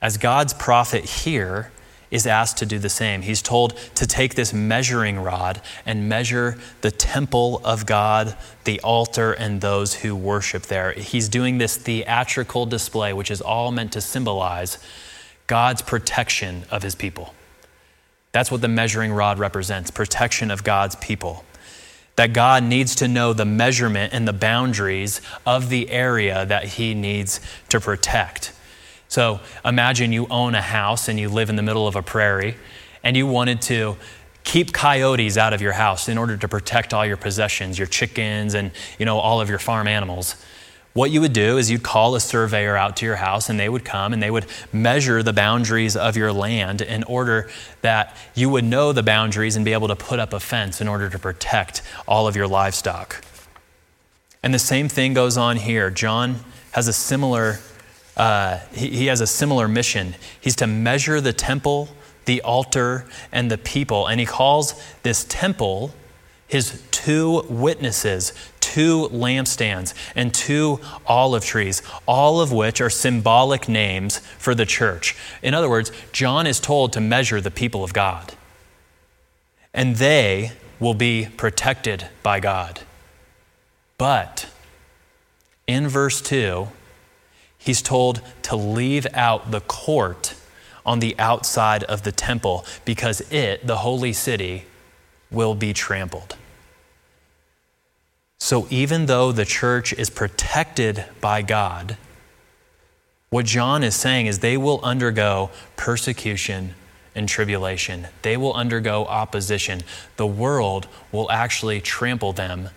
as 0.00 0.16
God's 0.16 0.54
prophet 0.54 1.04
here, 1.04 1.70
is 2.10 2.26
asked 2.26 2.56
to 2.56 2.64
do 2.64 2.78
the 2.78 2.88
same. 2.88 3.20
He's 3.20 3.42
told 3.42 3.76
to 3.96 4.06
take 4.06 4.34
this 4.34 4.54
measuring 4.54 5.18
rod 5.18 5.60
and 5.84 6.08
measure 6.08 6.56
the 6.80 6.90
temple 6.90 7.60
of 7.64 7.84
God, 7.84 8.34
the 8.64 8.80
altar, 8.80 9.32
and 9.32 9.60
those 9.60 9.92
who 9.96 10.16
worship 10.16 10.62
there. 10.62 10.92
He's 10.92 11.28
doing 11.28 11.58
this 11.58 11.76
theatrical 11.76 12.64
display, 12.64 13.12
which 13.12 13.30
is 13.30 13.42
all 13.42 13.72
meant 13.72 13.92
to 13.92 14.00
symbolize 14.00 14.78
God's 15.48 15.82
protection 15.82 16.64
of 16.70 16.82
his 16.82 16.94
people. 16.94 17.34
That's 18.34 18.50
what 18.50 18.62
the 18.62 18.68
measuring 18.68 19.12
rod 19.12 19.38
represents 19.38 19.92
protection 19.92 20.50
of 20.50 20.64
God's 20.64 20.96
people 20.96 21.44
that 22.16 22.32
God 22.32 22.64
needs 22.64 22.96
to 22.96 23.06
know 23.06 23.32
the 23.32 23.44
measurement 23.44 24.12
and 24.12 24.26
the 24.26 24.32
boundaries 24.32 25.20
of 25.46 25.68
the 25.68 25.88
area 25.88 26.44
that 26.46 26.64
He 26.64 26.94
needs 26.94 27.40
to 27.68 27.78
protect. 27.78 28.52
So 29.06 29.38
imagine 29.64 30.10
you 30.10 30.26
own 30.30 30.56
a 30.56 30.60
house 30.60 31.06
and 31.08 31.18
you 31.18 31.28
live 31.28 31.48
in 31.48 31.54
the 31.54 31.62
middle 31.62 31.86
of 31.86 31.94
a 31.94 32.02
prairie 32.02 32.56
and 33.04 33.16
you 33.16 33.28
wanted 33.28 33.62
to 33.62 33.96
keep 34.42 34.72
coyotes 34.72 35.36
out 35.36 35.52
of 35.52 35.62
your 35.62 35.72
house 35.72 36.08
in 36.08 36.18
order 36.18 36.36
to 36.36 36.48
protect 36.48 36.92
all 36.92 37.06
your 37.06 37.16
possessions, 37.16 37.78
your 37.78 37.86
chickens 37.86 38.54
and 38.54 38.72
you 38.98 39.06
know 39.06 39.18
all 39.18 39.40
of 39.40 39.48
your 39.48 39.60
farm 39.60 39.86
animals. 39.86 40.44
What 40.94 41.10
you 41.10 41.20
would 41.20 41.32
do 41.32 41.58
is 41.58 41.72
you'd 41.72 41.82
call 41.82 42.14
a 42.14 42.20
surveyor 42.20 42.76
out 42.76 42.96
to 42.98 43.04
your 43.04 43.16
house 43.16 43.50
and 43.50 43.58
they 43.58 43.68
would 43.68 43.84
come 43.84 44.12
and 44.12 44.22
they 44.22 44.30
would 44.30 44.46
measure 44.72 45.22
the 45.22 45.32
boundaries 45.32 45.96
of 45.96 46.16
your 46.16 46.32
land 46.32 46.80
in 46.80 47.02
order 47.02 47.50
that 47.82 48.16
you 48.34 48.48
would 48.48 48.64
know 48.64 48.92
the 48.92 49.02
boundaries 49.02 49.56
and 49.56 49.64
be 49.64 49.72
able 49.72 49.88
to 49.88 49.96
put 49.96 50.20
up 50.20 50.32
a 50.32 50.38
fence 50.38 50.80
in 50.80 50.86
order 50.86 51.10
to 51.10 51.18
protect 51.18 51.82
all 52.06 52.28
of 52.28 52.36
your 52.36 52.46
livestock. 52.46 53.24
And 54.42 54.54
the 54.54 54.58
same 54.58 54.88
thing 54.88 55.14
goes 55.14 55.36
on 55.36 55.56
here. 55.56 55.90
John 55.90 56.36
has 56.72 56.86
a 56.86 56.92
similar 56.92 57.58
uh, 58.16 58.60
he, 58.72 58.90
he 58.90 59.06
has 59.06 59.20
a 59.20 59.26
similar 59.26 59.66
mission. 59.68 60.14
He's 60.40 60.56
to 60.56 60.66
measure 60.66 61.20
the 61.20 61.32
temple, 61.32 61.88
the 62.26 62.40
altar, 62.42 63.06
and 63.32 63.50
the 63.50 63.58
people. 63.58 64.06
And 64.06 64.20
he 64.20 64.26
calls 64.26 64.80
this 65.02 65.24
temple 65.24 65.92
his 66.46 66.80
two 67.04 67.42
witnesses, 67.50 68.32
two 68.60 69.10
lampstands, 69.12 69.92
and 70.16 70.32
two 70.32 70.80
olive 71.06 71.44
trees, 71.44 71.82
all 72.06 72.40
of 72.40 72.50
which 72.50 72.80
are 72.80 72.88
symbolic 72.88 73.68
names 73.68 74.20
for 74.38 74.54
the 74.54 74.64
church. 74.64 75.14
In 75.42 75.52
other 75.52 75.68
words, 75.68 75.92
John 76.12 76.46
is 76.46 76.58
told 76.58 76.94
to 76.94 77.02
measure 77.02 77.42
the 77.42 77.50
people 77.50 77.84
of 77.84 77.92
God, 77.92 78.32
and 79.74 79.96
they 79.96 80.52
will 80.80 80.94
be 80.94 81.28
protected 81.36 82.08
by 82.22 82.40
God. 82.40 82.80
But 83.98 84.48
in 85.66 85.86
verse 85.86 86.22
2, 86.22 86.68
he's 87.58 87.82
told 87.82 88.22
to 88.44 88.56
leave 88.56 89.06
out 89.12 89.50
the 89.50 89.60
court 89.60 90.34
on 90.86 91.00
the 91.00 91.14
outside 91.18 91.84
of 91.84 92.02
the 92.02 92.12
temple 92.12 92.64
because 92.86 93.20
it, 93.30 93.66
the 93.66 93.76
holy 93.76 94.14
city, 94.14 94.64
will 95.30 95.54
be 95.54 95.74
trampled. 95.74 96.36
So 98.44 98.66
even 98.68 99.06
though 99.06 99.32
the 99.32 99.46
church 99.46 99.94
is 99.94 100.10
protected 100.10 101.06
by 101.22 101.40
God, 101.40 101.96
what 103.30 103.46
John 103.46 103.82
is 103.82 103.94
saying 103.94 104.26
is 104.26 104.40
they 104.40 104.58
will 104.58 104.80
undergo 104.82 105.48
persecution 105.76 106.74
and 107.14 107.26
tribulation. 107.26 108.06
They 108.20 108.36
will 108.36 108.52
undergo 108.52 109.06
opposition. 109.06 109.80
The 110.18 110.26
world 110.26 110.88
will 111.10 111.32
actually 111.32 111.80
trample 111.80 112.34
them 112.34 112.68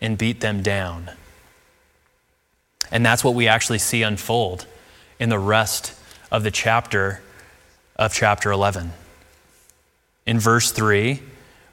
and 0.00 0.16
beat 0.16 0.38
them 0.38 0.62
down. 0.62 1.10
And 2.92 3.04
that's 3.04 3.24
what 3.24 3.34
we 3.34 3.48
actually 3.48 3.80
see 3.80 4.04
unfold 4.04 4.64
in 5.18 5.28
the 5.28 5.40
rest 5.40 5.92
of 6.30 6.44
the 6.44 6.52
chapter 6.52 7.20
of 7.96 8.14
chapter 8.14 8.52
11. 8.52 8.92
In 10.24 10.38
verse 10.38 10.70
3, 10.70 11.20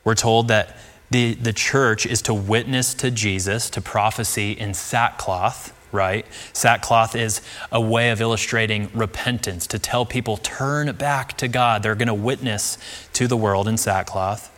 we're 0.04 0.16
told 0.16 0.48
that 0.48 0.76
the, 1.10 1.36
the 1.36 1.54
church 1.54 2.06
is 2.06 2.22
to 2.24 2.34
witness 2.34 2.94
to 2.96 3.12
Jesus, 3.12 3.70
to 3.72 3.82
prophecy 3.82 4.52
in 4.52 4.74
sackcloth, 4.74 5.74
right? 5.92 6.26
Sackcloth 6.54 7.16
is 7.16 7.42
a 7.72 7.80
way 7.80 8.10
of 8.10 8.20
illustrating 8.20 8.90
repentance, 8.94 9.68
to 9.68 9.80
tell 9.80 10.06
people, 10.06 10.38
turn 10.38 10.94
back 10.96 11.38
to 11.38 11.48
God. 11.48 11.82
They're 11.82 11.96
going 11.96 12.08
to 12.08 12.14
witness 12.14 12.78
to 13.14 13.28
the 13.28 13.38
world 13.38 13.68
in 13.68 13.78
sackcloth. 13.78 14.54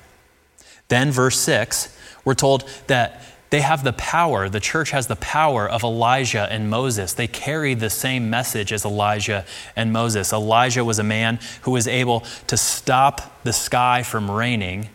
Then, 0.88 1.12
verse 1.12 1.40
6, 1.40 1.96
we're 2.26 2.34
told 2.34 2.68
that 2.88 3.22
they 3.52 3.62
have 3.62 3.84
the 3.84 3.94
power, 3.94 4.48
the 4.48 4.60
church 4.60 4.92
has 4.92 5.08
the 5.08 5.16
power 5.16 5.68
of 5.68 5.84
Elijah 5.84 6.48
and 6.52 6.70
Moses. 6.70 7.14
They 7.14 7.28
carry 7.28 7.74
the 7.74 7.90
same 7.90 8.30
message 8.30 8.72
as 8.72 8.86
Elijah 8.86 9.44
and 9.76 9.92
Moses. 9.92 10.32
Elijah 10.32 10.86
was 10.86 11.00
a 11.00 11.04
man 11.04 11.40
who 11.62 11.72
was 11.72 11.88
able 11.88 12.22
to 12.46 12.58
stop 12.58 13.44
the 13.44 13.54
sky 13.54 14.04
from 14.04 14.30
raining 14.30 14.90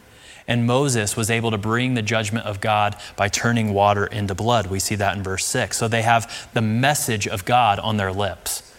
and 0.46 0.66
Moses 0.66 1.16
was 1.16 1.30
able 1.30 1.50
to 1.50 1.58
bring 1.58 1.94
the 1.94 2.02
judgment 2.02 2.46
of 2.46 2.60
God 2.60 2.96
by 3.16 3.28
turning 3.28 3.72
water 3.72 4.06
into 4.06 4.34
blood. 4.34 4.66
We 4.66 4.78
see 4.78 4.94
that 4.96 5.16
in 5.16 5.22
verse 5.22 5.44
6. 5.46 5.76
So 5.76 5.88
they 5.88 6.02
have 6.02 6.48
the 6.52 6.60
message 6.62 7.26
of 7.26 7.44
God 7.44 7.78
on 7.78 7.96
their 7.96 8.12
lips. 8.12 8.72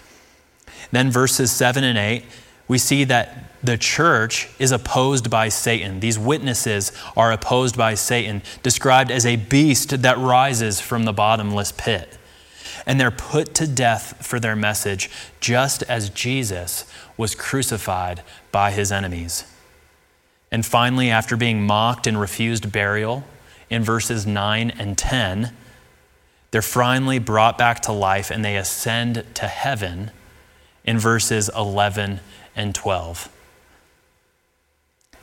Then 0.92 1.10
verses 1.10 1.52
7 1.52 1.84
and 1.84 1.98
8, 1.98 2.24
we 2.68 2.78
see 2.78 3.04
that 3.06 3.52
the 3.64 3.78
church 3.78 4.50
is 4.60 4.72
opposed 4.72 5.30
by 5.30 5.50
Satan. 5.50 6.00
These 6.00 6.20
witnesses 6.20 6.92
are 7.18 7.32
opposed 7.32 7.76
by 7.78 7.96
Satan, 7.96 8.44
described 8.62 9.10
as 9.10 9.26
a 9.26 9.36
beast 9.36 10.02
that 10.02 10.18
rises 10.20 10.80
from 10.80 11.06
the 11.06 11.14
bottomless 11.14 11.72
pit. 11.72 12.18
and 12.86 13.00
they're 13.00 13.12
put 13.12 13.54
to 13.56 13.68
death 13.68 14.26
for 14.26 14.40
their 14.40 14.56
message, 14.56 15.10
just 15.40 15.84
as 15.84 16.10
Jesus 16.10 16.86
was 17.18 17.36
crucified 17.36 18.22
by 18.52 18.72
his 18.72 18.92
enemies. 18.92 19.46
And 20.56 20.66
finally, 20.66 21.10
after 21.10 21.36
being 21.36 21.66
mocked 21.66 22.08
and 22.08 22.18
refused 22.18 22.72
burial, 22.72 23.26
in 23.70 23.84
verses 23.84 24.26
9 24.26 24.72
and 24.72 24.98
10, 24.98 25.52
they're 26.52 26.62
finally 26.62 27.20
brought 27.20 27.58
back 27.58 27.82
to 27.82 27.92
life 27.92 28.32
and 28.32 28.46
they 28.46 28.56
ascend 28.56 29.26
to 29.34 29.48
heaven 29.48 30.12
in 30.86 30.98
verses 30.98 31.50
11 31.54 32.22
and 32.56 32.74
12. 32.74 33.28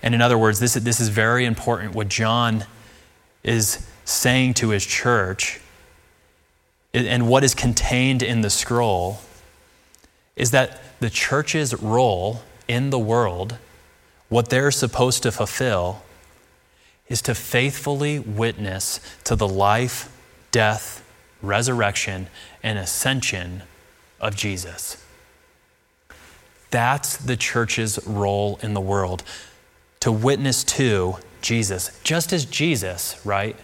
And 0.03 0.15
in 0.15 0.21
other 0.21 0.37
words, 0.37 0.61
this, 0.61 0.75
this 0.75 1.01
is 1.01 1.09
very 1.09 1.47
important. 1.47 1.95
What 1.95 2.11
John 2.11 2.67
is 3.43 3.89
saying 4.05 4.53
to 4.53 4.69
his 4.69 4.85
church 4.85 5.63
and 6.93 7.27
what 7.27 7.43
is 7.43 7.55
contained 7.55 8.23
in 8.23 8.43
the 8.43 8.51
scroll 8.51 9.21
is 10.37 10.51
that 10.51 11.01
the 11.01 11.09
church's 11.09 11.73
role 11.73 12.43
in 12.69 12.91
the 12.91 12.99
world, 12.99 13.57
what 14.33 14.49
they're 14.49 14.71
supposed 14.71 15.23
to 15.23 15.31
fulfill, 15.31 16.01
is 17.07 17.21
to 17.21 17.35
faithfully 17.35 18.19
witness 18.19 18.99
to 19.25 19.37
the 19.37 19.47
life, 19.47 20.11
death, 20.51 21.05
resurrection, 21.43 22.27
and 22.63 22.79
ascension 22.79 23.63
of 24.23 24.35
Jesus. 24.35 25.05
That's 26.71 27.19
the 27.19 27.37
church's 27.37 27.99
role 28.07 28.59
in 28.63 28.73
the 28.73 28.81
world 28.81 29.23
to 30.01 30.11
witness 30.11 30.65
to 30.65 31.17
Jesus, 31.43 32.01
just 32.03 32.33
as 32.33 32.47
Jesus, 32.47 33.21
right? 33.27 33.55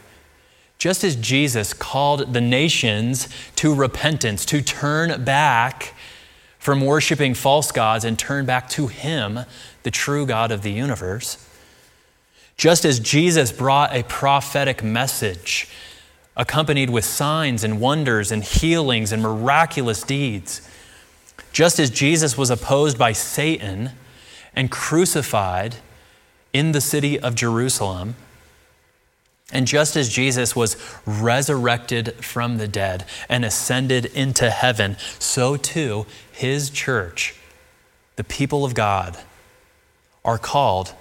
Just 0.77 1.03
as 1.03 1.17
Jesus 1.17 1.73
called 1.73 2.35
the 2.35 2.43
nations 2.43 3.31
to 3.57 3.75
repentance, 3.75 4.45
to 4.45 4.61
turn 4.61 5.25
back 5.25 5.95
from 6.59 6.83
worshiping 6.83 7.33
false 7.33 7.73
gods 7.73 8.05
and 8.05 8.19
turn 8.19 8.45
back 8.45 8.69
to 8.69 8.89
Him, 8.89 9.41
the 9.89 9.93
true 9.93 10.27
God 10.27 10.53
of 10.53 10.61
the 10.61 10.71
universe. 10.71 11.43
Just 12.59 12.85
as 12.85 13.01
Jesus 13.01 13.51
brought 13.51 13.97
a 13.97 14.03
prophetic 14.03 14.85
message 14.85 15.67
accompanied 16.37 16.91
with 16.91 17.07
signs 17.07 17.65
and 17.65 17.81
wonders 17.81 18.31
and 18.31 18.45
healings 18.45 19.13
and 19.13 19.23
miraculous 19.23 20.03
deeds, 20.03 20.61
just 21.55 21.81
as 21.81 21.89
Jesus 21.89 22.37
was 22.37 22.51
opposed 22.51 22.99
by 22.99 23.13
Satan 23.13 23.93
and 24.55 24.71
crucified 24.71 25.77
in 26.53 26.73
the 26.73 26.83
city 26.83 27.19
of 27.19 27.35
Jerusalem, 27.35 28.15
and 29.51 29.67
just 29.67 29.97
as 29.97 30.11
Jesus 30.11 30.55
was 30.55 30.77
resurrected 31.07 32.23
from 32.23 32.59
the 32.59 32.69
dead 32.69 33.07
and 33.27 33.43
ascended 33.43 34.05
into 34.05 34.51
heaven, 34.51 34.99
so 35.19 35.57
too 35.57 36.05
his 36.31 36.69
church, 36.69 37.35
the 38.17 38.25
people 38.25 38.67
of 38.67 38.75
God, 38.75 39.17
are 40.29 40.37
called 40.37 40.93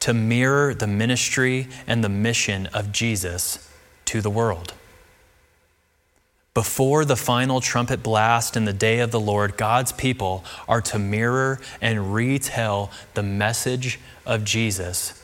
to 0.00 0.12
mirror 0.12 0.74
the 0.74 0.88
ministry 0.88 1.68
and 1.86 2.02
the 2.02 2.08
mission 2.08 2.66
of 2.74 2.90
Jesus 2.90 3.70
to 4.04 4.20
the 4.20 4.28
world. 4.28 4.74
Before 6.54 7.04
the 7.04 7.14
final 7.14 7.60
trumpet 7.60 8.02
blast 8.02 8.56
in 8.56 8.64
the 8.64 8.72
day 8.72 8.98
of 8.98 9.12
the 9.12 9.20
Lord, 9.20 9.56
God's 9.56 9.92
people 9.92 10.44
are 10.66 10.80
to 10.82 10.98
mirror 10.98 11.60
and 11.80 12.12
retell 12.12 12.90
the 13.14 13.22
message 13.22 14.00
of 14.26 14.44
Jesus 14.44 15.22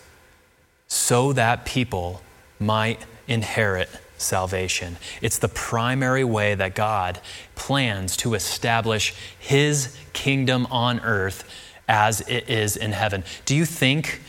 so 0.86 1.32
that 1.32 1.64
people 1.64 2.22
might 2.60 3.04
inherit 3.26 3.88
salvation. 4.16 4.96
It's 5.20 5.38
the 5.38 5.48
primary 5.48 6.24
way 6.24 6.54
that 6.54 6.76
God 6.76 7.18
plans 7.56 8.16
to 8.18 8.34
establish 8.34 9.12
his 9.40 9.96
kingdom 10.12 10.68
on 10.70 11.00
earth 11.00 11.44
as 11.90 12.20
it 12.28 12.48
is 12.48 12.76
in 12.76 12.92
heaven. 12.92 13.24
Do 13.44 13.56
you 13.56 13.66
think 13.66 14.20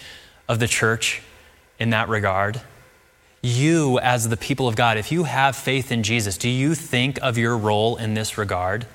of 0.49 0.59
the 0.59 0.67
church 0.67 1.21
in 1.79 1.91
that 1.91 2.09
regard? 2.09 2.59
You, 3.43 3.99
as 3.99 4.29
the 4.29 4.35
people 4.35 4.67
of 4.67 4.75
God, 4.75 4.97
if 4.97 5.11
you 5.11 5.25
have 5.25 5.55
faith 5.55 5.91
in 5.91 6.01
Jesus, 6.01 6.37
do 6.37 6.49
you 6.49 6.73
think 6.73 7.19
of 7.21 7.37
your 7.37 7.55
role 7.55 7.97
in 7.97 8.15
this 8.15 8.35
regard? 8.35 8.87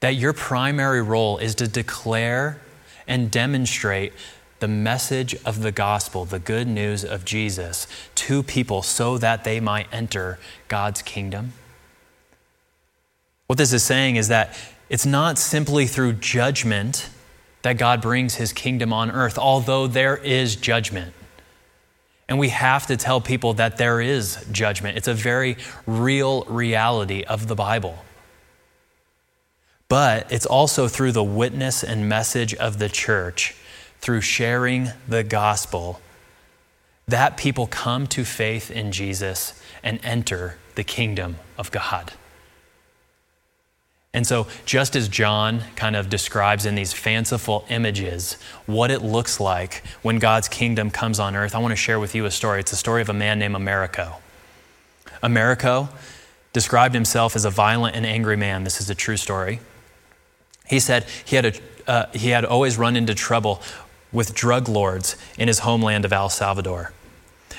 That 0.00 0.16
your 0.16 0.32
primary 0.32 1.02
role 1.02 1.38
is 1.38 1.54
to 1.56 1.68
declare 1.68 2.60
and 3.06 3.30
demonstrate 3.30 4.12
the 4.58 4.68
message 4.68 5.34
of 5.44 5.62
the 5.62 5.72
gospel, 5.72 6.24
the 6.24 6.40
good 6.40 6.66
news 6.66 7.04
of 7.04 7.24
Jesus, 7.24 7.86
to 8.16 8.42
people 8.42 8.82
so 8.82 9.18
that 9.18 9.44
they 9.44 9.60
might 9.60 9.86
enter 9.92 10.40
God's 10.66 11.00
kingdom? 11.00 11.52
What 13.46 13.58
this 13.58 13.72
is 13.72 13.84
saying 13.84 14.16
is 14.16 14.28
that 14.28 14.56
it's 14.88 15.06
not 15.06 15.38
simply 15.38 15.86
through 15.86 16.14
judgment 16.14 17.08
that 17.62 17.78
God 17.78 18.02
brings 18.02 18.34
his 18.34 18.52
kingdom 18.52 18.92
on 18.92 19.10
earth, 19.10 19.38
although 19.38 19.86
there 19.86 20.16
is 20.16 20.56
judgment. 20.56 21.14
And 22.28 22.38
we 22.38 22.50
have 22.50 22.86
to 22.86 22.96
tell 22.96 23.20
people 23.20 23.54
that 23.54 23.76
there 23.76 24.00
is 24.00 24.44
judgment. 24.50 24.96
It's 24.96 25.08
a 25.08 25.14
very 25.14 25.56
real 25.86 26.44
reality 26.44 27.22
of 27.24 27.46
the 27.46 27.54
Bible. 27.54 28.04
But 29.88 30.32
it's 30.32 30.46
also 30.46 30.88
through 30.88 31.12
the 31.12 31.22
witness 31.22 31.84
and 31.84 32.08
message 32.08 32.54
of 32.54 32.78
the 32.78 32.88
church 32.88 33.54
through 34.00 34.22
sharing 34.22 34.88
the 35.06 35.22
gospel, 35.22 36.00
that 37.06 37.36
people 37.36 37.66
come 37.66 38.06
to 38.08 38.24
faith 38.24 38.70
in 38.70 38.90
Jesus 38.90 39.60
and 39.82 40.00
enter 40.02 40.58
the 40.74 40.84
kingdom 40.84 41.36
of 41.58 41.70
God. 41.70 42.12
And 44.14 44.26
so, 44.26 44.46
just 44.66 44.94
as 44.94 45.08
John 45.08 45.62
kind 45.74 45.96
of 45.96 46.10
describes 46.10 46.66
in 46.66 46.74
these 46.74 46.92
fanciful 46.92 47.64
images 47.70 48.34
what 48.66 48.90
it 48.90 49.00
looks 49.00 49.40
like 49.40 49.82
when 50.02 50.18
God's 50.18 50.48
kingdom 50.48 50.90
comes 50.90 51.18
on 51.18 51.34
earth, 51.34 51.54
I 51.54 51.58
want 51.58 51.72
to 51.72 51.76
share 51.76 51.98
with 51.98 52.14
you 52.14 52.26
a 52.26 52.30
story. 52.30 52.60
It's 52.60 52.72
a 52.72 52.76
story 52.76 53.00
of 53.00 53.08
a 53.08 53.14
man 53.14 53.38
named 53.38 53.54
Americo. 53.54 54.16
Americo 55.22 55.88
described 56.52 56.94
himself 56.94 57.34
as 57.34 57.46
a 57.46 57.50
violent 57.50 57.96
and 57.96 58.04
angry 58.04 58.36
man. 58.36 58.64
This 58.64 58.82
is 58.82 58.90
a 58.90 58.94
true 58.94 59.16
story. 59.16 59.60
He 60.66 60.78
said 60.78 61.06
he 61.24 61.36
had, 61.36 61.46
a, 61.46 61.54
uh, 61.86 62.06
he 62.12 62.30
had 62.30 62.44
always 62.44 62.76
run 62.76 62.96
into 62.96 63.14
trouble 63.14 63.62
with 64.12 64.34
drug 64.34 64.68
lords 64.68 65.16
in 65.38 65.48
his 65.48 65.60
homeland 65.60 66.04
of 66.04 66.12
El 66.12 66.28
Salvador. 66.28 66.92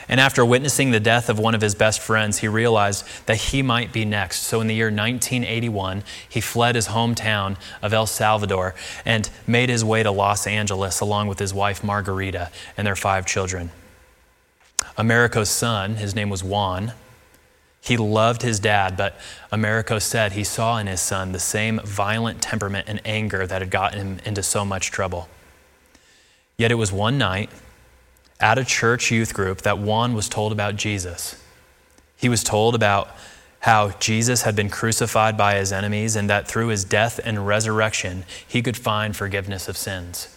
And 0.07 0.19
after 0.19 0.45
witnessing 0.45 0.91
the 0.91 0.99
death 0.99 1.29
of 1.29 1.39
one 1.39 1.55
of 1.55 1.61
his 1.61 1.75
best 1.75 1.99
friends, 1.99 2.39
he 2.39 2.47
realized 2.47 3.05
that 3.25 3.37
he 3.37 3.61
might 3.61 3.93
be 3.93 4.05
next. 4.05 4.43
So 4.43 4.61
in 4.61 4.67
the 4.67 4.75
year 4.75 4.87
1981, 4.87 6.03
he 6.27 6.41
fled 6.41 6.75
his 6.75 6.89
hometown 6.89 7.57
of 7.81 7.93
El 7.93 8.05
Salvador 8.05 8.75
and 9.05 9.29
made 9.47 9.69
his 9.69 9.83
way 9.83 10.03
to 10.03 10.11
Los 10.11 10.45
Angeles 10.45 10.99
along 10.99 11.27
with 11.27 11.39
his 11.39 11.53
wife 11.53 11.83
Margarita 11.83 12.51
and 12.77 12.85
their 12.85 12.95
five 12.95 13.25
children. 13.25 13.71
Americo's 14.97 15.49
son, 15.49 15.95
his 15.95 16.13
name 16.13 16.29
was 16.29 16.43
Juan, 16.43 16.93
he 17.83 17.97
loved 17.97 18.43
his 18.43 18.59
dad, 18.59 18.95
but 18.95 19.19
Americo 19.51 19.99
said 19.99 20.31
he 20.31 20.45
saw 20.45 20.77
in 20.77 20.87
his 20.87 21.01
son 21.01 21.33
the 21.33 21.39
same 21.39 21.81
violent 21.83 22.41
temperament 22.41 22.87
and 22.87 23.01
anger 23.03 23.45
that 23.45 23.61
had 23.61 23.69
gotten 23.69 23.99
him 23.99 24.19
into 24.23 24.41
so 24.41 24.63
much 24.63 24.89
trouble. 24.89 25.27
Yet 26.57 26.71
it 26.71 26.75
was 26.75 26.93
one 26.93 27.17
night 27.17 27.49
at 28.43 28.57
a 28.57 28.65
church 28.65 29.09
youth 29.09 29.33
group 29.33 29.61
that 29.61 29.77
Juan 29.77 30.13
was 30.13 30.27
told 30.27 30.51
about 30.51 30.75
Jesus. 30.75 31.41
He 32.17 32.27
was 32.27 32.43
told 32.43 32.75
about 32.75 33.09
how 33.61 33.91
Jesus 34.01 34.41
had 34.41 34.53
been 34.53 34.69
crucified 34.69 35.37
by 35.37 35.55
his 35.55 35.71
enemies 35.71 36.17
and 36.17 36.29
that 36.29 36.45
through 36.45 36.67
his 36.67 36.83
death 36.83 37.21
and 37.23 37.47
resurrection, 37.47 38.25
he 38.45 38.61
could 38.61 38.75
find 38.75 39.15
forgiveness 39.15 39.69
of 39.69 39.77
sins. 39.77 40.35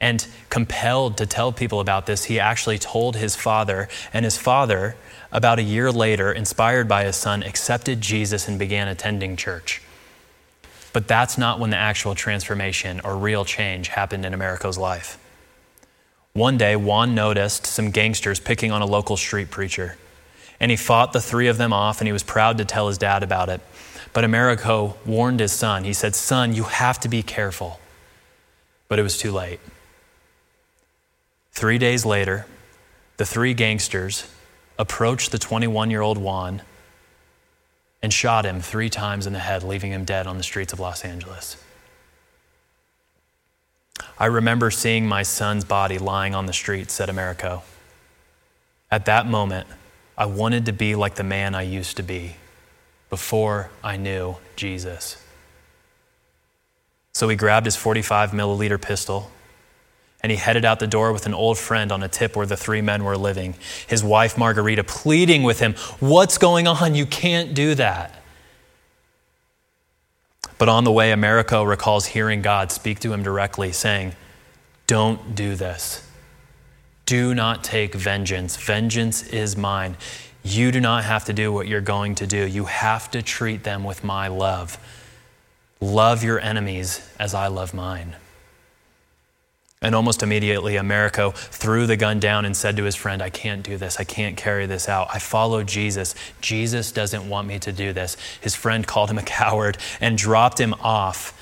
And 0.00 0.26
compelled 0.50 1.16
to 1.18 1.24
tell 1.26 1.52
people 1.52 1.78
about 1.78 2.06
this, 2.06 2.24
he 2.24 2.40
actually 2.40 2.78
told 2.78 3.14
his 3.14 3.36
father, 3.36 3.88
and 4.12 4.24
his 4.24 4.36
father, 4.36 4.96
about 5.30 5.60
a 5.60 5.62
year 5.62 5.92
later, 5.92 6.32
inspired 6.32 6.88
by 6.88 7.04
his 7.04 7.14
son, 7.14 7.44
accepted 7.44 8.00
Jesus 8.00 8.48
and 8.48 8.58
began 8.58 8.88
attending 8.88 9.36
church. 9.36 9.82
But 10.92 11.06
that's 11.06 11.38
not 11.38 11.60
when 11.60 11.70
the 11.70 11.76
actual 11.76 12.16
transformation 12.16 13.00
or 13.04 13.16
real 13.16 13.44
change 13.44 13.86
happened 13.86 14.26
in 14.26 14.34
Americo's 14.34 14.78
life. 14.78 15.20
One 16.32 16.56
day, 16.56 16.76
Juan 16.76 17.14
noticed 17.14 17.66
some 17.66 17.90
gangsters 17.90 18.40
picking 18.40 18.72
on 18.72 18.80
a 18.80 18.86
local 18.86 19.16
street 19.16 19.50
preacher. 19.50 19.96
And 20.58 20.70
he 20.70 20.76
fought 20.76 21.12
the 21.12 21.20
three 21.20 21.48
of 21.48 21.58
them 21.58 21.72
off, 21.72 22.00
and 22.00 22.08
he 22.08 22.12
was 22.12 22.22
proud 22.22 22.58
to 22.58 22.64
tell 22.64 22.88
his 22.88 22.96
dad 22.96 23.22
about 23.22 23.48
it. 23.48 23.60
But 24.12 24.24
Americo 24.24 24.96
warned 25.04 25.40
his 25.40 25.52
son. 25.52 25.84
He 25.84 25.92
said, 25.92 26.14
Son, 26.14 26.54
you 26.54 26.64
have 26.64 27.00
to 27.00 27.08
be 27.08 27.22
careful. 27.22 27.80
But 28.88 28.98
it 28.98 29.02
was 29.02 29.18
too 29.18 29.32
late. 29.32 29.60
Three 31.52 31.78
days 31.78 32.06
later, 32.06 32.46
the 33.18 33.26
three 33.26 33.52
gangsters 33.54 34.26
approached 34.78 35.32
the 35.32 35.38
21 35.38 35.90
year 35.90 36.00
old 36.00 36.18
Juan 36.18 36.62
and 38.02 38.12
shot 38.12 38.44
him 38.44 38.60
three 38.60 38.88
times 38.88 39.26
in 39.26 39.32
the 39.32 39.38
head, 39.38 39.62
leaving 39.62 39.92
him 39.92 40.04
dead 40.04 40.26
on 40.26 40.38
the 40.38 40.42
streets 40.42 40.72
of 40.72 40.80
Los 40.80 41.04
Angeles. 41.04 41.62
I 44.18 44.26
remember 44.26 44.70
seeing 44.70 45.06
my 45.06 45.22
son's 45.22 45.64
body 45.64 45.98
lying 45.98 46.34
on 46.34 46.46
the 46.46 46.52
street, 46.52 46.90
said 46.90 47.08
Americo. 47.08 47.62
At 48.90 49.06
that 49.06 49.26
moment, 49.26 49.66
I 50.16 50.26
wanted 50.26 50.66
to 50.66 50.72
be 50.72 50.94
like 50.94 51.14
the 51.14 51.24
man 51.24 51.54
I 51.54 51.62
used 51.62 51.96
to 51.96 52.02
be, 52.02 52.36
before 53.10 53.70
I 53.82 53.96
knew 53.96 54.36
Jesus. 54.54 55.22
So 57.12 57.28
he 57.28 57.36
grabbed 57.36 57.66
his 57.66 57.76
45 57.76 58.30
milliliter 58.30 58.80
pistol 58.80 59.30
and 60.22 60.30
he 60.30 60.38
headed 60.38 60.64
out 60.64 60.78
the 60.78 60.86
door 60.86 61.12
with 61.12 61.26
an 61.26 61.34
old 61.34 61.58
friend 61.58 61.90
on 61.90 62.02
a 62.02 62.08
tip 62.08 62.36
where 62.36 62.46
the 62.46 62.56
three 62.56 62.80
men 62.80 63.04
were 63.04 63.16
living. 63.16 63.54
His 63.86 64.04
wife, 64.04 64.38
Margarita, 64.38 64.84
pleading 64.84 65.42
with 65.42 65.58
him, 65.58 65.74
What's 65.98 66.38
going 66.38 66.68
on? 66.68 66.94
You 66.94 67.06
can't 67.06 67.54
do 67.54 67.74
that. 67.74 68.21
But 70.62 70.68
on 70.68 70.84
the 70.84 70.92
way, 70.92 71.10
Americo 71.10 71.64
recalls 71.64 72.06
hearing 72.06 72.40
God 72.40 72.70
speak 72.70 73.00
to 73.00 73.12
him 73.12 73.24
directly, 73.24 73.72
saying, 73.72 74.14
Don't 74.86 75.34
do 75.34 75.56
this. 75.56 76.08
Do 77.04 77.34
not 77.34 77.64
take 77.64 77.96
vengeance. 77.96 78.56
Vengeance 78.56 79.24
is 79.24 79.56
mine. 79.56 79.96
You 80.44 80.70
do 80.70 80.80
not 80.80 81.02
have 81.02 81.24
to 81.24 81.32
do 81.32 81.52
what 81.52 81.66
you're 81.66 81.80
going 81.80 82.14
to 82.14 82.28
do. 82.28 82.46
You 82.46 82.66
have 82.66 83.10
to 83.10 83.22
treat 83.22 83.64
them 83.64 83.82
with 83.82 84.04
my 84.04 84.28
love. 84.28 84.78
Love 85.80 86.22
your 86.22 86.38
enemies 86.38 87.10
as 87.18 87.34
I 87.34 87.48
love 87.48 87.74
mine. 87.74 88.14
And 89.82 89.96
almost 89.96 90.22
immediately, 90.22 90.76
Americo 90.76 91.32
threw 91.32 91.88
the 91.88 91.96
gun 91.96 92.20
down 92.20 92.44
and 92.44 92.56
said 92.56 92.76
to 92.76 92.84
his 92.84 92.94
friend, 92.94 93.20
I 93.20 93.30
can't 93.30 93.64
do 93.64 93.76
this. 93.76 93.98
I 93.98 94.04
can't 94.04 94.36
carry 94.36 94.64
this 94.66 94.88
out. 94.88 95.08
I 95.12 95.18
follow 95.18 95.64
Jesus. 95.64 96.14
Jesus 96.40 96.92
doesn't 96.92 97.28
want 97.28 97.48
me 97.48 97.58
to 97.58 97.72
do 97.72 97.92
this. 97.92 98.16
His 98.40 98.54
friend 98.54 98.86
called 98.86 99.10
him 99.10 99.18
a 99.18 99.22
coward 99.42 99.78
and 100.00 100.16
dropped 100.16 100.60
him 100.60 100.72
off 100.80 101.36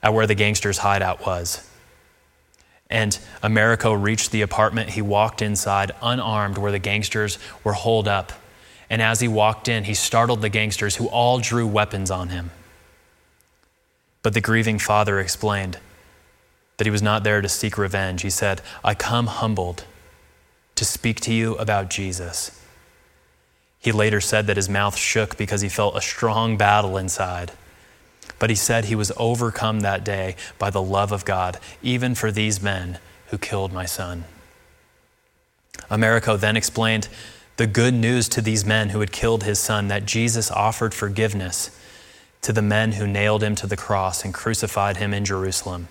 at 0.00 0.14
where 0.14 0.28
the 0.28 0.36
gangster's 0.36 0.78
hideout 0.78 1.26
was. 1.26 1.68
And 2.88 3.18
Americo 3.42 3.92
reached 3.92 4.30
the 4.30 4.42
apartment. 4.42 4.90
He 4.90 5.02
walked 5.02 5.42
inside 5.42 5.90
unarmed 6.00 6.58
where 6.58 6.72
the 6.72 6.78
gangsters 6.78 7.38
were 7.64 7.72
holed 7.72 8.06
up. 8.06 8.32
And 8.88 9.02
as 9.02 9.20
he 9.20 9.26
walked 9.26 9.66
in, 9.66 9.84
he 9.84 9.94
startled 9.94 10.42
the 10.42 10.50
gangsters 10.50 10.96
who 10.96 11.08
all 11.08 11.40
drew 11.40 11.66
weapons 11.66 12.10
on 12.10 12.28
him. 12.28 12.50
But 14.22 14.34
the 14.34 14.40
grieving 14.40 14.78
father 14.78 15.18
explained, 15.18 15.78
that 16.82 16.86
he 16.86 16.90
was 16.90 17.00
not 17.00 17.22
there 17.22 17.40
to 17.40 17.48
seek 17.48 17.78
revenge. 17.78 18.22
He 18.22 18.30
said, 18.30 18.60
I 18.82 18.94
come 18.94 19.28
humbled 19.28 19.84
to 20.74 20.84
speak 20.84 21.20
to 21.20 21.32
you 21.32 21.54
about 21.54 21.90
Jesus. 21.90 22.60
He 23.78 23.92
later 23.92 24.20
said 24.20 24.48
that 24.48 24.56
his 24.56 24.68
mouth 24.68 24.96
shook 24.96 25.36
because 25.36 25.60
he 25.60 25.68
felt 25.68 25.96
a 25.96 26.00
strong 26.00 26.56
battle 26.56 26.96
inside. 26.96 27.52
But 28.40 28.50
he 28.50 28.56
said 28.56 28.86
he 28.86 28.96
was 28.96 29.12
overcome 29.16 29.82
that 29.82 30.02
day 30.02 30.34
by 30.58 30.70
the 30.70 30.82
love 30.82 31.12
of 31.12 31.24
God, 31.24 31.56
even 31.84 32.16
for 32.16 32.32
these 32.32 32.60
men 32.60 32.98
who 33.28 33.38
killed 33.38 33.72
my 33.72 33.84
son. 33.84 34.24
Americo 35.88 36.36
then 36.36 36.56
explained 36.56 37.08
the 37.58 37.68
good 37.68 37.94
news 37.94 38.28
to 38.30 38.40
these 38.42 38.64
men 38.64 38.88
who 38.88 38.98
had 38.98 39.12
killed 39.12 39.44
his 39.44 39.60
son 39.60 39.86
that 39.86 40.04
Jesus 40.04 40.50
offered 40.50 40.94
forgiveness 40.94 41.70
to 42.40 42.52
the 42.52 42.60
men 42.60 42.90
who 42.90 43.06
nailed 43.06 43.44
him 43.44 43.54
to 43.54 43.68
the 43.68 43.76
cross 43.76 44.24
and 44.24 44.34
crucified 44.34 44.96
him 44.96 45.14
in 45.14 45.24
Jerusalem. 45.24 45.86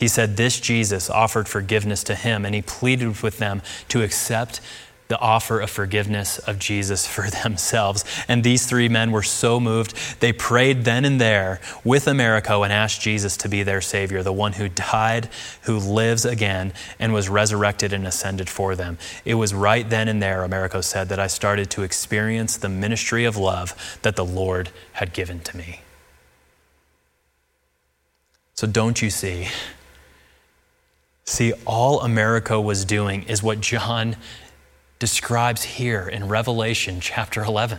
He 0.00 0.08
said 0.08 0.38
this 0.38 0.58
Jesus 0.58 1.10
offered 1.10 1.46
forgiveness 1.46 2.02
to 2.04 2.14
him, 2.14 2.46
and 2.46 2.54
he 2.54 2.62
pleaded 2.62 3.22
with 3.22 3.36
them 3.36 3.60
to 3.88 4.02
accept 4.02 4.62
the 5.08 5.18
offer 5.18 5.60
of 5.60 5.68
forgiveness 5.68 6.38
of 6.38 6.58
Jesus 6.58 7.06
for 7.06 7.28
themselves. 7.42 8.04
And 8.26 8.42
these 8.42 8.64
three 8.64 8.88
men 8.88 9.10
were 9.10 9.24
so 9.24 9.60
moved, 9.60 9.94
they 10.20 10.32
prayed 10.32 10.84
then 10.84 11.04
and 11.04 11.20
there 11.20 11.60
with 11.84 12.06
Americo 12.06 12.62
and 12.62 12.72
asked 12.72 13.02
Jesus 13.02 13.36
to 13.38 13.48
be 13.48 13.62
their 13.62 13.82
Savior, 13.82 14.22
the 14.22 14.32
one 14.32 14.54
who 14.54 14.70
died, 14.70 15.28
who 15.62 15.76
lives 15.76 16.24
again, 16.24 16.72
and 16.98 17.12
was 17.12 17.28
resurrected 17.28 17.92
and 17.92 18.06
ascended 18.06 18.48
for 18.48 18.74
them. 18.74 18.96
It 19.26 19.34
was 19.34 19.52
right 19.52 19.88
then 19.88 20.08
and 20.08 20.22
there, 20.22 20.44
Americo 20.44 20.80
said, 20.80 21.10
that 21.10 21.18
I 21.18 21.26
started 21.26 21.70
to 21.72 21.82
experience 21.82 22.56
the 22.56 22.70
ministry 22.70 23.24
of 23.26 23.36
love 23.36 23.98
that 24.00 24.16
the 24.16 24.24
Lord 24.24 24.70
had 24.92 25.12
given 25.12 25.40
to 25.40 25.56
me. 25.58 25.82
So 28.54 28.66
don't 28.66 29.02
you 29.02 29.10
see? 29.10 29.48
See, 31.24 31.52
all 31.66 32.00
Americo 32.00 32.60
was 32.60 32.84
doing 32.84 33.22
is 33.24 33.42
what 33.42 33.60
John 33.60 34.16
describes 34.98 35.62
here 35.62 36.08
in 36.08 36.28
Revelation 36.28 37.00
chapter 37.00 37.42
11. 37.42 37.78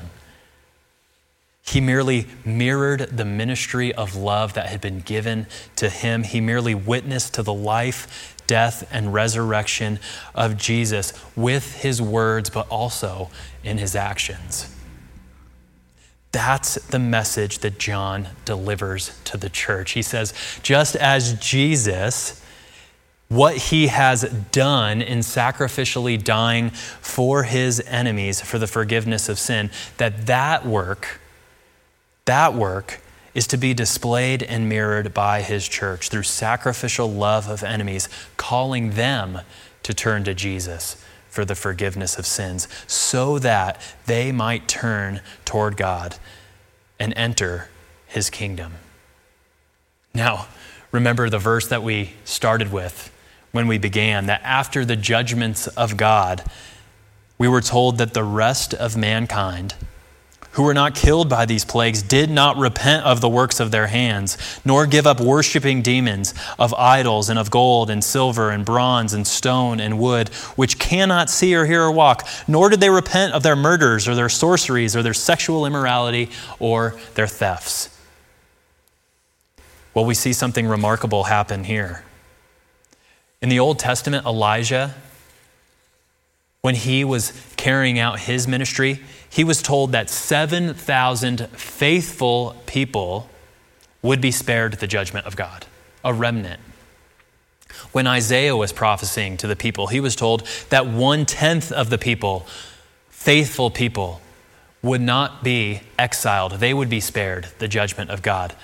He 1.63 1.79
merely 1.79 2.27
mirrored 2.43 3.01
the 3.15 3.25
ministry 3.25 3.93
of 3.93 4.15
love 4.15 4.53
that 4.55 4.67
had 4.67 4.81
been 4.81 4.99
given 4.99 5.45
to 5.75 5.89
him. 5.89 6.23
He 6.23 6.41
merely 6.41 6.73
witnessed 6.73 7.35
to 7.35 7.43
the 7.43 7.53
life, 7.53 8.35
death, 8.47 8.87
and 8.91 9.13
resurrection 9.13 9.99
of 10.33 10.57
Jesus 10.57 11.13
with 11.35 11.81
his 11.81 12.01
words, 12.01 12.49
but 12.49 12.67
also 12.69 13.29
in 13.63 13.77
his 13.77 13.95
actions. 13.95 14.75
That's 16.31 16.75
the 16.75 16.99
message 16.99 17.59
that 17.59 17.77
John 17.77 18.29
delivers 18.45 19.19
to 19.25 19.37
the 19.37 19.49
church. 19.49 19.91
He 19.91 20.01
says, 20.01 20.33
just 20.63 20.95
as 20.95 21.33
Jesus 21.33 22.40
what 23.31 23.55
he 23.55 23.87
has 23.87 24.23
done 24.51 25.01
in 25.01 25.19
sacrificially 25.19 26.21
dying 26.21 26.69
for 26.69 27.43
his 27.43 27.79
enemies 27.87 28.41
for 28.41 28.59
the 28.59 28.67
forgiveness 28.67 29.29
of 29.29 29.39
sin, 29.39 29.71
that 29.95 30.25
that 30.25 30.65
work, 30.65 31.21
that 32.25 32.53
work 32.53 32.99
is 33.33 33.47
to 33.47 33.55
be 33.55 33.73
displayed 33.73 34.43
and 34.43 34.67
mirrored 34.67 35.13
by 35.13 35.41
his 35.41 35.65
church 35.65 36.09
through 36.09 36.23
sacrificial 36.23 37.09
love 37.09 37.47
of 37.47 37.63
enemies, 37.63 38.09
calling 38.35 38.91
them 38.91 39.39
to 39.81 39.93
turn 39.93 40.25
to 40.25 40.33
Jesus 40.33 41.01
for 41.29 41.45
the 41.45 41.55
forgiveness 41.55 42.19
of 42.19 42.25
sins, 42.25 42.67
so 42.85 43.39
that 43.39 43.79
they 44.07 44.33
might 44.33 44.67
turn 44.67 45.21
toward 45.45 45.77
God 45.77 46.17
and 46.99 47.13
enter 47.15 47.69
his 48.07 48.29
kingdom. 48.29 48.73
Now, 50.13 50.47
remember 50.91 51.29
the 51.29 51.39
verse 51.39 51.69
that 51.69 51.81
we 51.81 52.11
started 52.25 52.73
with 52.73 53.09
when 53.51 53.67
we 53.67 53.77
began 53.77 54.25
that 54.27 54.41
after 54.43 54.85
the 54.85 54.95
judgments 54.95 55.67
of 55.67 55.97
God, 55.97 56.43
we 57.37 57.47
were 57.47 57.61
told 57.61 57.97
that 57.97 58.13
the 58.13 58.23
rest 58.23 58.73
of 58.73 58.95
mankind, 58.95 59.73
who 60.51 60.63
were 60.63 60.73
not 60.73 60.93
killed 60.93 61.29
by 61.29 61.45
these 61.45 61.65
plagues, 61.65 62.03
did 62.03 62.29
not 62.29 62.57
repent 62.57 63.05
of 63.05 63.19
the 63.19 63.29
works 63.29 63.59
of 63.59 63.71
their 63.71 63.87
hands, 63.87 64.37
nor 64.63 64.85
give 64.85 65.07
up 65.07 65.19
worshiping 65.19 65.81
demons 65.81 66.33
of 66.59 66.73
idols 66.75 67.29
and 67.29 67.39
of 67.39 67.49
gold 67.49 67.89
and 67.89 68.03
silver 68.03 68.51
and 68.51 68.63
bronze 68.63 69.13
and 69.13 69.25
stone 69.25 69.79
and 69.79 69.97
wood, 69.97 70.29
which 70.55 70.77
cannot 70.77 71.29
see 71.29 71.55
or 71.55 71.65
hear 71.65 71.83
or 71.83 71.91
walk, 71.91 72.27
nor 72.47 72.69
did 72.69 72.79
they 72.79 72.89
repent 72.89 73.33
of 73.33 73.43
their 73.43 73.55
murders 73.55 74.07
or 74.07 74.13
their 74.13 74.29
sorceries 74.29 74.95
or 74.95 75.01
their 75.01 75.13
sexual 75.13 75.65
immorality 75.65 76.29
or 76.59 76.95
their 77.15 77.27
thefts. 77.27 77.97
Well, 79.93 80.05
we 80.05 80.13
see 80.13 80.31
something 80.31 80.67
remarkable 80.67 81.23
happen 81.23 81.63
here. 81.63 82.03
In 83.41 83.49
the 83.49 83.59
Old 83.59 83.79
Testament, 83.79 84.25
Elijah, 84.25 84.93
when 86.61 86.75
he 86.75 87.03
was 87.03 87.33
carrying 87.57 87.97
out 87.97 88.19
his 88.19 88.47
ministry, 88.47 89.01
he 89.29 89.43
was 89.43 89.61
told 89.61 89.93
that 89.93 90.09
7,000 90.09 91.47
faithful 91.49 92.55
people 92.67 93.29
would 94.03 94.21
be 94.21 94.31
spared 94.31 94.73
the 94.73 94.87
judgment 94.87 95.25
of 95.25 95.35
God, 95.35 95.65
a 96.03 96.13
remnant. 96.13 96.59
When 97.91 98.05
Isaiah 98.05 98.55
was 98.55 98.71
prophesying 98.71 99.37
to 99.37 99.47
the 99.47 99.55
people, 99.55 99.87
he 99.87 99.99
was 99.99 100.15
told 100.15 100.47
that 100.69 100.85
one 100.85 101.25
tenth 101.25 101.71
of 101.71 101.89
the 101.89 101.97
people, 101.97 102.45
faithful 103.09 103.71
people, 103.71 104.21
would 104.83 105.01
not 105.01 105.43
be 105.43 105.81
exiled. 105.97 106.53
They 106.53 106.73
would 106.73 106.89
be 106.89 106.99
spared 106.99 107.47
the 107.59 107.67
judgment 107.67 108.09
of 108.09 108.21
God. 108.21 108.55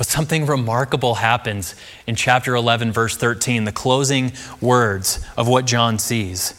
But 0.00 0.06
something 0.06 0.46
remarkable 0.46 1.16
happens 1.16 1.74
in 2.06 2.14
chapter 2.14 2.54
11, 2.54 2.90
verse 2.90 3.18
13, 3.18 3.64
the 3.64 3.70
closing 3.70 4.32
words 4.58 5.22
of 5.36 5.46
what 5.46 5.66
John 5.66 5.98
sees. 5.98 6.54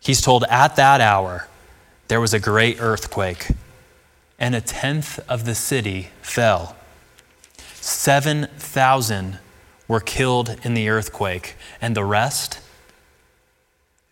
He's 0.00 0.20
told, 0.20 0.44
At 0.50 0.76
that 0.76 1.00
hour, 1.00 1.48
there 2.08 2.20
was 2.20 2.34
a 2.34 2.38
great 2.38 2.78
earthquake, 2.78 3.48
and 4.38 4.54
a 4.54 4.60
tenth 4.60 5.18
of 5.30 5.46
the 5.46 5.54
city 5.54 6.10
fell. 6.20 6.76
7,000 7.76 9.38
were 9.88 10.00
killed 10.00 10.60
in 10.62 10.74
the 10.74 10.90
earthquake, 10.90 11.56
and 11.80 11.96
the 11.96 12.04
rest, 12.04 12.60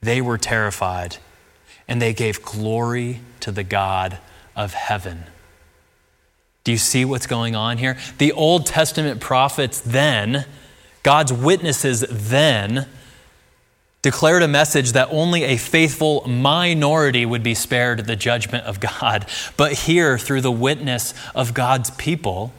they 0.01 0.23
were 0.23 0.39
terrified, 0.39 1.19
and 1.87 2.01
they 2.01 2.15
gave 2.15 2.43
glory 2.43 3.21
to 3.41 3.53
the 3.53 3.65
God 3.65 4.17
of 4.57 4.73
heaven. 4.73 5.25
Do 6.65 6.73
you 6.73 6.79
see 6.79 7.05
what's 7.05 7.27
going 7.27 7.57
on 7.57 7.79
here? 7.79 7.97
The 8.19 8.33
Old 8.33 8.67
Testament 8.67 9.21
prophets 9.21 9.81
then, 9.81 10.45
God's 11.03 11.33
witnesses 11.33 12.05
then, 12.09 12.87
declared 14.03 14.43
a 14.43 14.49
message 14.49 14.93
that 14.93 15.09
only 15.11 15.45
a 15.45 15.57
faithful 15.57 16.27
minority 16.27 17.27
would 17.27 17.43
be 17.43 17.55
spared 17.55 18.07
the 18.07 18.17
judgment 18.17 18.65
of 18.65 18.81
God. 18.81 19.27
But 19.57 19.73
here, 19.73 20.19
through 20.19 20.41
the 20.43 20.53
witness 20.53 21.15
of 21.35 21.55
God's 21.55 21.91
people, 21.93 22.53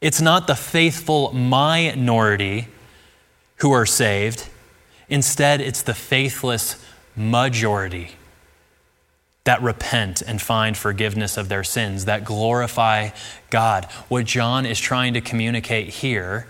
it's 0.00 0.20
not 0.20 0.46
the 0.46 0.56
faithful 0.56 1.32
minority 1.32 2.68
who 3.56 3.70
are 3.70 3.86
saved. 3.86 4.48
Instead, 5.08 5.60
it's 5.60 5.82
the 5.82 5.94
faithless 5.94 6.84
majority 7.14 8.16
that 9.44 9.60
repent 9.62 10.22
and 10.22 10.40
find 10.40 10.76
forgiveness 10.76 11.36
of 11.36 11.48
their 11.48 11.64
sins, 11.64 12.04
that 12.04 12.24
glorify 12.24 13.10
God. 13.50 13.86
What 14.08 14.24
John 14.24 14.66
is 14.66 14.78
trying 14.78 15.14
to 15.14 15.20
communicate 15.20 15.88
here 15.88 16.46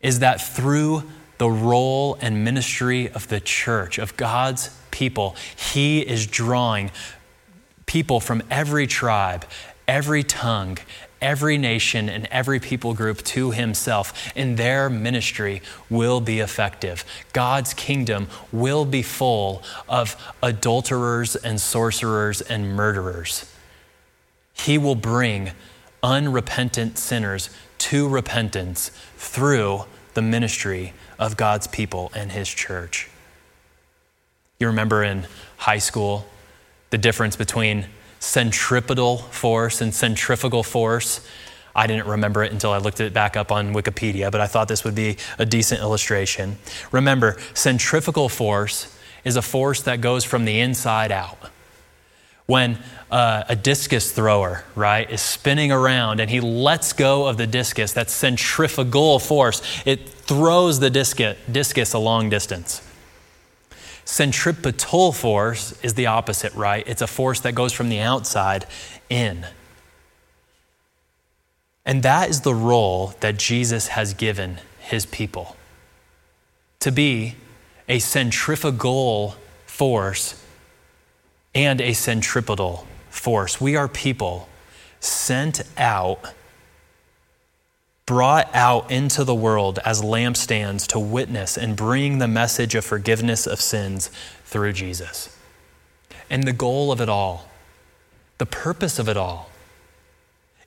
is 0.00 0.20
that 0.20 0.40
through 0.40 1.04
the 1.38 1.50
role 1.50 2.16
and 2.20 2.44
ministry 2.44 3.10
of 3.10 3.28
the 3.28 3.40
church, 3.40 3.98
of 3.98 4.16
God's 4.16 4.70
people, 4.90 5.34
he 5.72 6.00
is 6.00 6.26
drawing 6.26 6.90
people 7.86 8.20
from 8.20 8.42
every 8.48 8.86
tribe, 8.86 9.44
every 9.88 10.22
tongue, 10.22 10.78
every 11.22 11.56
nation 11.56 12.10
and 12.10 12.26
every 12.30 12.60
people 12.60 12.92
group 12.92 13.22
to 13.22 13.52
himself, 13.52 14.30
and 14.36 14.58
their 14.58 14.90
ministry 14.90 15.62
will 15.88 16.20
be 16.20 16.40
effective. 16.40 17.04
God's 17.32 17.72
kingdom 17.72 18.28
will 18.50 18.84
be 18.84 19.00
full 19.02 19.62
of 19.88 20.16
adulterers 20.42 21.36
and 21.36 21.58
sorcerers 21.58 22.42
and 22.42 22.76
murderers. 22.76 23.50
He 24.52 24.76
will 24.76 24.96
bring 24.96 25.52
unrepentant 26.02 26.98
sinners 26.98 27.48
to 27.78 28.08
repentance 28.08 28.90
through 29.16 29.84
the 30.14 30.22
ministry 30.22 30.92
of 31.18 31.36
God's 31.36 31.66
people 31.66 32.12
and 32.14 32.32
his 32.32 32.48
church. 32.48 33.08
You 34.58 34.66
remember 34.66 35.02
in 35.02 35.26
high 35.56 35.78
school 35.78 36.26
the 36.90 36.98
difference 36.98 37.36
between 37.36 37.86
centripetal 38.22 39.18
force 39.18 39.80
and 39.80 39.92
centrifugal 39.92 40.62
force. 40.62 41.26
I 41.74 41.88
didn't 41.88 42.06
remember 42.06 42.44
it 42.44 42.52
until 42.52 42.70
I 42.70 42.78
looked 42.78 43.00
it 43.00 43.12
back 43.12 43.36
up 43.36 43.50
on 43.50 43.74
Wikipedia, 43.74 44.30
but 44.30 44.40
I 44.40 44.46
thought 44.46 44.68
this 44.68 44.84
would 44.84 44.94
be 44.94 45.16
a 45.40 45.44
decent 45.44 45.80
illustration. 45.80 46.58
Remember, 46.92 47.36
centrifugal 47.52 48.28
force 48.28 48.96
is 49.24 49.34
a 49.34 49.42
force 49.42 49.82
that 49.82 50.00
goes 50.00 50.24
from 50.24 50.44
the 50.44 50.60
inside 50.60 51.10
out. 51.10 51.50
When 52.46 52.78
uh, 53.10 53.42
a 53.48 53.56
discus 53.56 54.12
thrower, 54.12 54.64
right, 54.76 55.10
is 55.10 55.20
spinning 55.20 55.72
around 55.72 56.20
and 56.20 56.30
he 56.30 56.40
lets 56.40 56.92
go 56.92 57.26
of 57.26 57.38
the 57.38 57.46
discus, 57.48 57.92
that 57.94 58.08
centrifugal 58.08 59.18
force, 59.18 59.62
it 59.84 60.08
throws 60.08 60.78
the 60.78 60.90
discus, 60.90 61.36
discus 61.50 61.92
a 61.92 61.98
long 61.98 62.30
distance. 62.30 62.82
Centripetal 64.04 65.12
force 65.12 65.78
is 65.82 65.94
the 65.94 66.06
opposite, 66.06 66.54
right? 66.54 66.86
It's 66.86 67.02
a 67.02 67.06
force 67.06 67.40
that 67.40 67.54
goes 67.54 67.72
from 67.72 67.88
the 67.88 68.00
outside 68.00 68.66
in. 69.08 69.46
And 71.84 72.02
that 72.02 72.30
is 72.30 72.40
the 72.42 72.54
role 72.54 73.14
that 73.20 73.38
Jesus 73.38 73.88
has 73.88 74.14
given 74.14 74.58
his 74.80 75.06
people 75.06 75.56
to 76.80 76.90
be 76.90 77.36
a 77.88 77.98
centrifugal 77.98 79.36
force 79.66 80.44
and 81.54 81.80
a 81.80 81.92
centripetal 81.92 82.86
force. 83.10 83.60
We 83.60 83.76
are 83.76 83.88
people 83.88 84.48
sent 85.00 85.62
out 85.76 86.32
brought 88.06 88.52
out 88.54 88.90
into 88.90 89.24
the 89.24 89.34
world 89.34 89.78
as 89.84 90.02
lampstands 90.02 90.86
to 90.88 90.98
witness 90.98 91.56
and 91.56 91.76
bring 91.76 92.18
the 92.18 92.28
message 92.28 92.74
of 92.74 92.84
forgiveness 92.84 93.46
of 93.46 93.60
sins 93.60 94.10
through 94.44 94.72
Jesus. 94.72 95.36
And 96.28 96.44
the 96.44 96.52
goal 96.52 96.90
of 96.90 97.00
it 97.00 97.08
all, 97.08 97.48
the 98.38 98.46
purpose 98.46 98.98
of 98.98 99.08
it 99.08 99.16
all, 99.16 99.50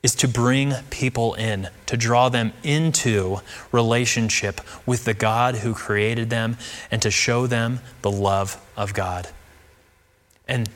is 0.01 0.13
to 0.13 0.27
bring 0.27 0.71
people 0.91 1.33
in, 1.33 1.67
to 1.87 1.97
draw 1.97 2.29
them 2.29 2.53
into 2.61 3.37
relationship 3.71 4.61
with 4.85 5.03
the 5.03 5.15
God 5.15 5.55
who 5.55 5.73
created 5.73 6.29
them, 6.29 6.57
and 6.91 7.01
to 7.01 7.09
show 7.09 7.47
them 7.47 7.79
the 8.03 8.11
love 8.11 8.63
of 8.77 8.93
God. 8.93 9.27
And 10.47 10.69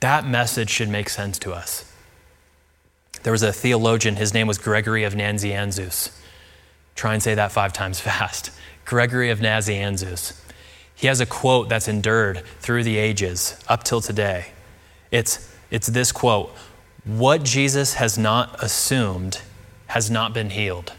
that 0.00 0.26
message 0.26 0.68
should 0.68 0.90
make 0.90 1.08
sense 1.08 1.38
to 1.38 1.54
us. 1.54 1.90
There 3.26 3.32
was 3.32 3.42
a 3.42 3.52
theologian, 3.52 4.14
his 4.14 4.32
name 4.32 4.46
was 4.46 4.56
Gregory 4.56 5.02
of 5.02 5.14
Nazianzus. 5.14 6.16
Try 6.94 7.12
and 7.12 7.20
say 7.20 7.34
that 7.34 7.50
five 7.50 7.72
times 7.72 7.98
fast. 8.08 8.52
Gregory 8.84 9.30
of 9.30 9.40
Nazianzus. 9.40 10.40
He 10.94 11.08
has 11.08 11.20
a 11.20 11.26
quote 11.26 11.68
that's 11.68 11.88
endured 11.88 12.44
through 12.60 12.84
the 12.84 12.98
ages 12.98 13.60
up 13.66 13.82
till 13.82 14.00
today. 14.00 14.52
It's, 15.10 15.52
it's 15.72 15.88
this 15.88 16.12
quote 16.12 16.50
What 17.04 17.42
Jesus 17.42 17.94
has 17.94 18.16
not 18.16 18.62
assumed 18.62 19.40
has 19.88 20.08
not 20.08 20.32
been 20.32 20.50
healed. 20.50 20.92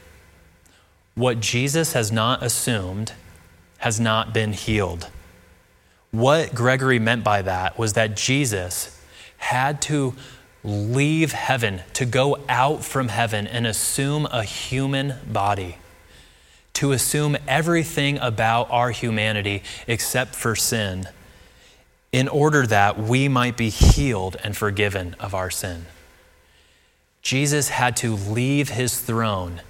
What 1.15 1.39
Jesus 1.39 1.93
has 1.93 2.11
not 2.11 2.43
assumed 2.43 3.13
has 3.77 4.01
not 4.01 4.33
been 4.33 4.51
healed. 4.51 5.07
What 6.11 6.53
Gregory 6.53 6.99
meant 6.99 7.23
by 7.23 7.41
that 7.43 7.79
was 7.79 7.93
that 7.93 8.17
Jesus 8.17 9.01
had 9.37 9.81
to 9.83 10.13
leave 10.67 11.31
heaven, 11.31 11.81
to 11.93 12.05
go 12.05 12.37
out 12.49 12.83
from 12.83 13.07
heaven 13.07 13.47
and 13.47 13.65
assume 13.65 14.25
a 14.25 14.43
human 14.43 15.15
body, 15.25 15.77
to 16.73 16.91
assume 16.91 17.37
everything 17.47 18.17
about 18.17 18.69
our 18.69 18.91
humanity 18.91 19.63
except 19.87 20.35
for 20.35 20.55
sin, 20.55 21.07
in 22.11 22.27
order 22.27 22.67
that 22.67 22.99
we 22.99 23.29
might 23.29 23.55
be 23.55 23.69
healed 23.69 24.35
and 24.43 24.57
forgiven 24.57 25.15
of 25.21 25.33
our 25.33 25.49
sin. 25.49 25.85
Jesus 27.21 27.69
had 27.69 27.95
to 27.97 28.13
leave 28.15 28.69
his 28.69 28.99
throne 28.99 29.61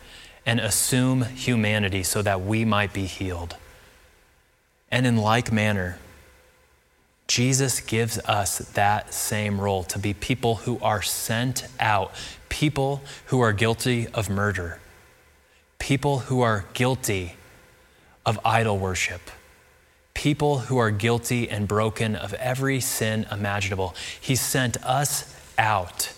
and 0.48 0.60
assume 0.60 1.24
humanity 1.24 2.02
so 2.02 2.24
that 2.24 2.42
we 2.42 2.66
might 2.66 2.92
be 2.92 3.06
healed. 3.06 3.56
And 4.90 5.06
in 5.06 5.18
like 5.18 5.52
manner, 5.52 6.00
Jesus 7.28 7.82
gives 7.82 8.18
us 8.20 8.60
that 8.74 9.14
same 9.14 9.60
role 9.60 9.84
to 9.84 10.00
be 10.00 10.14
people 10.14 10.56
who 10.56 10.80
are 10.80 11.02
sent 11.02 11.68
out, 11.80 12.14
people 12.50 13.02
who 13.26 13.42
are 13.42 13.52
guilty 13.54 14.08
of 14.14 14.30
murder, 14.30 14.80
people 15.78 16.20
who 16.20 16.42
are 16.42 16.66
guilty 16.74 17.36
of 18.26 18.40
idol 18.46 18.78
worship, 18.78 19.30
people 20.14 20.60
who 20.60 20.78
are 20.78 20.90
guilty 20.90 21.50
and 21.50 21.68
broken 21.68 22.16
of 22.16 22.34
every 22.36 22.80
sin 22.80 23.26
imaginable. 23.32 23.94
He 24.20 24.36
sent 24.36 24.84
us 24.86 25.36
out 25.58 26.14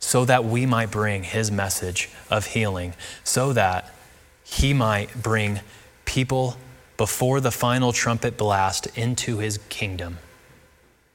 so 0.00 0.24
that 0.24 0.44
we 0.44 0.66
might 0.66 0.90
bring 0.90 1.22
his 1.22 1.50
message 1.50 2.10
of 2.30 2.46
healing, 2.46 2.94
so 3.22 3.52
that 3.52 3.94
he 4.42 4.74
might 4.74 5.22
bring 5.22 5.60
people 6.04 6.56
before 7.02 7.40
the 7.40 7.50
final 7.50 7.92
trumpet 7.92 8.36
blast 8.36 8.86
into 8.96 9.38
his 9.38 9.58
kingdom 9.68 10.18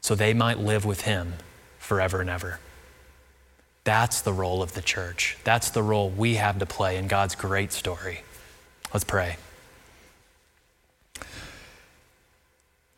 so 0.01 0.15
they 0.15 0.33
might 0.33 0.59
live 0.59 0.83
with 0.83 1.03
him 1.03 1.31
forever 1.79 2.19
and 2.19 2.29
ever. 2.29 2.59
That's 3.85 4.19
the 4.19 4.33
role 4.33 4.61
of 4.61 4.73
the 4.73 4.81
church. 4.81 5.37
That's 5.45 5.69
the 5.69 5.81
role 5.81 6.09
we 6.09 6.35
have 6.35 6.59
to 6.59 6.65
play 6.65 6.97
in 6.97 7.07
God's 7.07 7.35
great 7.35 7.71
story. 7.71 8.23
Let's 8.93 9.05
pray. 9.05 9.37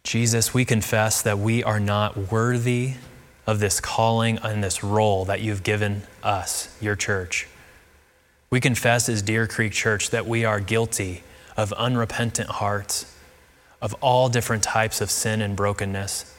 Jesus, 0.04 0.56
we 0.56 0.66
confess 0.66 1.22
that 1.22 1.38
we 1.38 1.64
are 1.64 1.80
not 1.80 2.32
worthy 2.32 2.96
of 3.46 3.60
this 3.60 3.80
calling 3.80 4.40
and 4.40 4.64
this 4.64 4.84
role 4.84 5.26
that 5.26 5.42
you've 5.42 5.62
given 5.62 6.02
us, 6.24 6.76
your 6.82 6.96
church. 6.96 7.48
We 8.50 8.60
confess 8.60 9.08
as 9.10 9.22
Deer 9.22 9.46
Creek 9.46 9.74
Church 9.74 10.10
that 10.10 10.26
we 10.26 10.44
are 10.44 10.60
guilty 10.60 11.22
of 11.60 11.74
unrepentant 11.74 12.50
hearts, 12.50 13.14
of 13.82 13.94
all 13.96 14.30
different 14.30 14.64
types 14.64 15.02
of 15.02 15.12
sin 15.12 15.42
and 15.42 15.58
brokenness, 15.58 16.34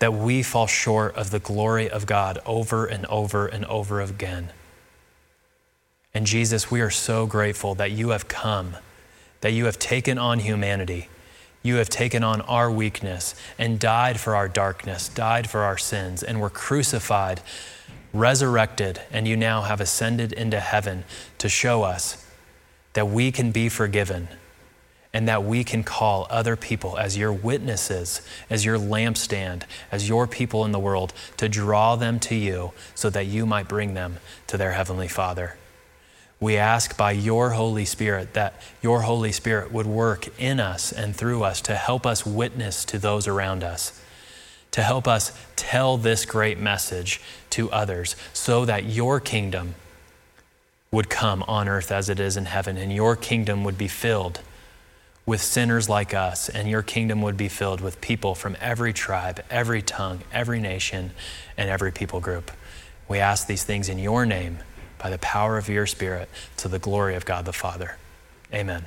that 0.00 0.12
we 0.12 0.42
fall 0.42 0.66
short 0.66 1.14
of 1.14 1.30
the 1.30 1.38
glory 1.38 1.88
of 1.88 2.06
God 2.06 2.40
over 2.44 2.84
and 2.84 3.06
over 3.06 3.46
and 3.46 3.64
over 3.66 4.00
again. 4.00 4.50
And 6.12 6.26
Jesus, 6.26 6.72
we 6.72 6.80
are 6.80 6.90
so 6.90 7.24
grateful 7.24 7.76
that 7.76 7.92
you 7.92 8.08
have 8.08 8.26
come, 8.26 8.74
that 9.42 9.52
you 9.52 9.66
have 9.66 9.78
taken 9.78 10.18
on 10.18 10.40
humanity. 10.40 11.08
You 11.62 11.76
have 11.76 11.88
taken 11.88 12.24
on 12.24 12.40
our 12.40 12.68
weakness 12.68 13.36
and 13.60 13.78
died 13.78 14.18
for 14.18 14.34
our 14.34 14.48
darkness, 14.48 15.08
died 15.08 15.48
for 15.48 15.60
our 15.60 15.78
sins, 15.78 16.24
and 16.24 16.40
were 16.40 16.50
crucified, 16.50 17.40
resurrected, 18.12 19.00
and 19.12 19.28
you 19.28 19.36
now 19.36 19.62
have 19.62 19.80
ascended 19.80 20.32
into 20.32 20.58
heaven 20.58 21.04
to 21.38 21.48
show 21.48 21.84
us 21.84 22.26
that 22.92 23.08
we 23.08 23.32
can 23.32 23.50
be 23.50 23.68
forgiven 23.68 24.28
and 25.14 25.28
that 25.28 25.44
we 25.44 25.62
can 25.62 25.84
call 25.84 26.26
other 26.30 26.56
people 26.56 26.98
as 26.98 27.16
your 27.16 27.32
witnesses, 27.32 28.22
as 28.48 28.64
your 28.64 28.78
lampstand, 28.78 29.64
as 29.90 30.08
your 30.08 30.26
people 30.26 30.64
in 30.64 30.72
the 30.72 30.78
world 30.78 31.12
to 31.36 31.48
draw 31.48 31.96
them 31.96 32.18
to 32.18 32.34
you 32.34 32.72
so 32.94 33.10
that 33.10 33.26
you 33.26 33.44
might 33.44 33.68
bring 33.68 33.94
them 33.94 34.16
to 34.46 34.56
their 34.56 34.72
Heavenly 34.72 35.08
Father. 35.08 35.56
We 36.40 36.56
ask 36.56 36.96
by 36.96 37.12
your 37.12 37.50
Holy 37.50 37.84
Spirit 37.84 38.34
that 38.34 38.60
your 38.82 39.02
Holy 39.02 39.32
Spirit 39.32 39.70
would 39.70 39.86
work 39.86 40.28
in 40.40 40.58
us 40.58 40.90
and 40.90 41.14
through 41.14 41.44
us 41.44 41.60
to 41.62 41.76
help 41.76 42.06
us 42.06 42.26
witness 42.26 42.84
to 42.86 42.98
those 42.98 43.28
around 43.28 43.62
us, 43.62 44.00
to 44.72 44.82
help 44.82 45.06
us 45.06 45.38
tell 45.56 45.98
this 45.98 46.24
great 46.24 46.58
message 46.58 47.20
to 47.50 47.70
others 47.70 48.16
so 48.32 48.64
that 48.64 48.86
your 48.86 49.20
kingdom 49.20 49.74
would 50.92 51.10
come 51.10 51.42
on 51.48 51.68
earth 51.68 51.90
as 51.90 52.08
it 52.08 52.20
is 52.20 52.36
in 52.36 52.44
heaven 52.44 52.76
and 52.76 52.92
your 52.92 53.16
kingdom 53.16 53.64
would 53.64 53.76
be 53.76 53.88
filled 53.88 54.40
with 55.24 55.40
sinners 55.40 55.88
like 55.88 56.12
us, 56.12 56.48
and 56.48 56.68
your 56.68 56.82
kingdom 56.82 57.22
would 57.22 57.36
be 57.36 57.48
filled 57.48 57.80
with 57.80 58.00
people 58.00 58.34
from 58.34 58.56
every 58.60 58.92
tribe, 58.92 59.40
every 59.50 59.80
tongue, 59.80 60.20
every 60.32 60.60
nation, 60.60 61.12
and 61.56 61.70
every 61.70 61.92
people 61.92 62.20
group. 62.20 62.50
We 63.08 63.18
ask 63.18 63.46
these 63.46 63.62
things 63.62 63.88
in 63.88 63.98
your 63.98 64.26
name 64.26 64.58
by 64.98 65.10
the 65.10 65.18
power 65.18 65.58
of 65.58 65.68
your 65.68 65.86
Spirit 65.86 66.28
to 66.56 66.68
the 66.68 66.78
glory 66.78 67.14
of 67.14 67.24
God 67.24 67.44
the 67.44 67.52
Father. 67.52 67.96
Amen. 68.52 68.84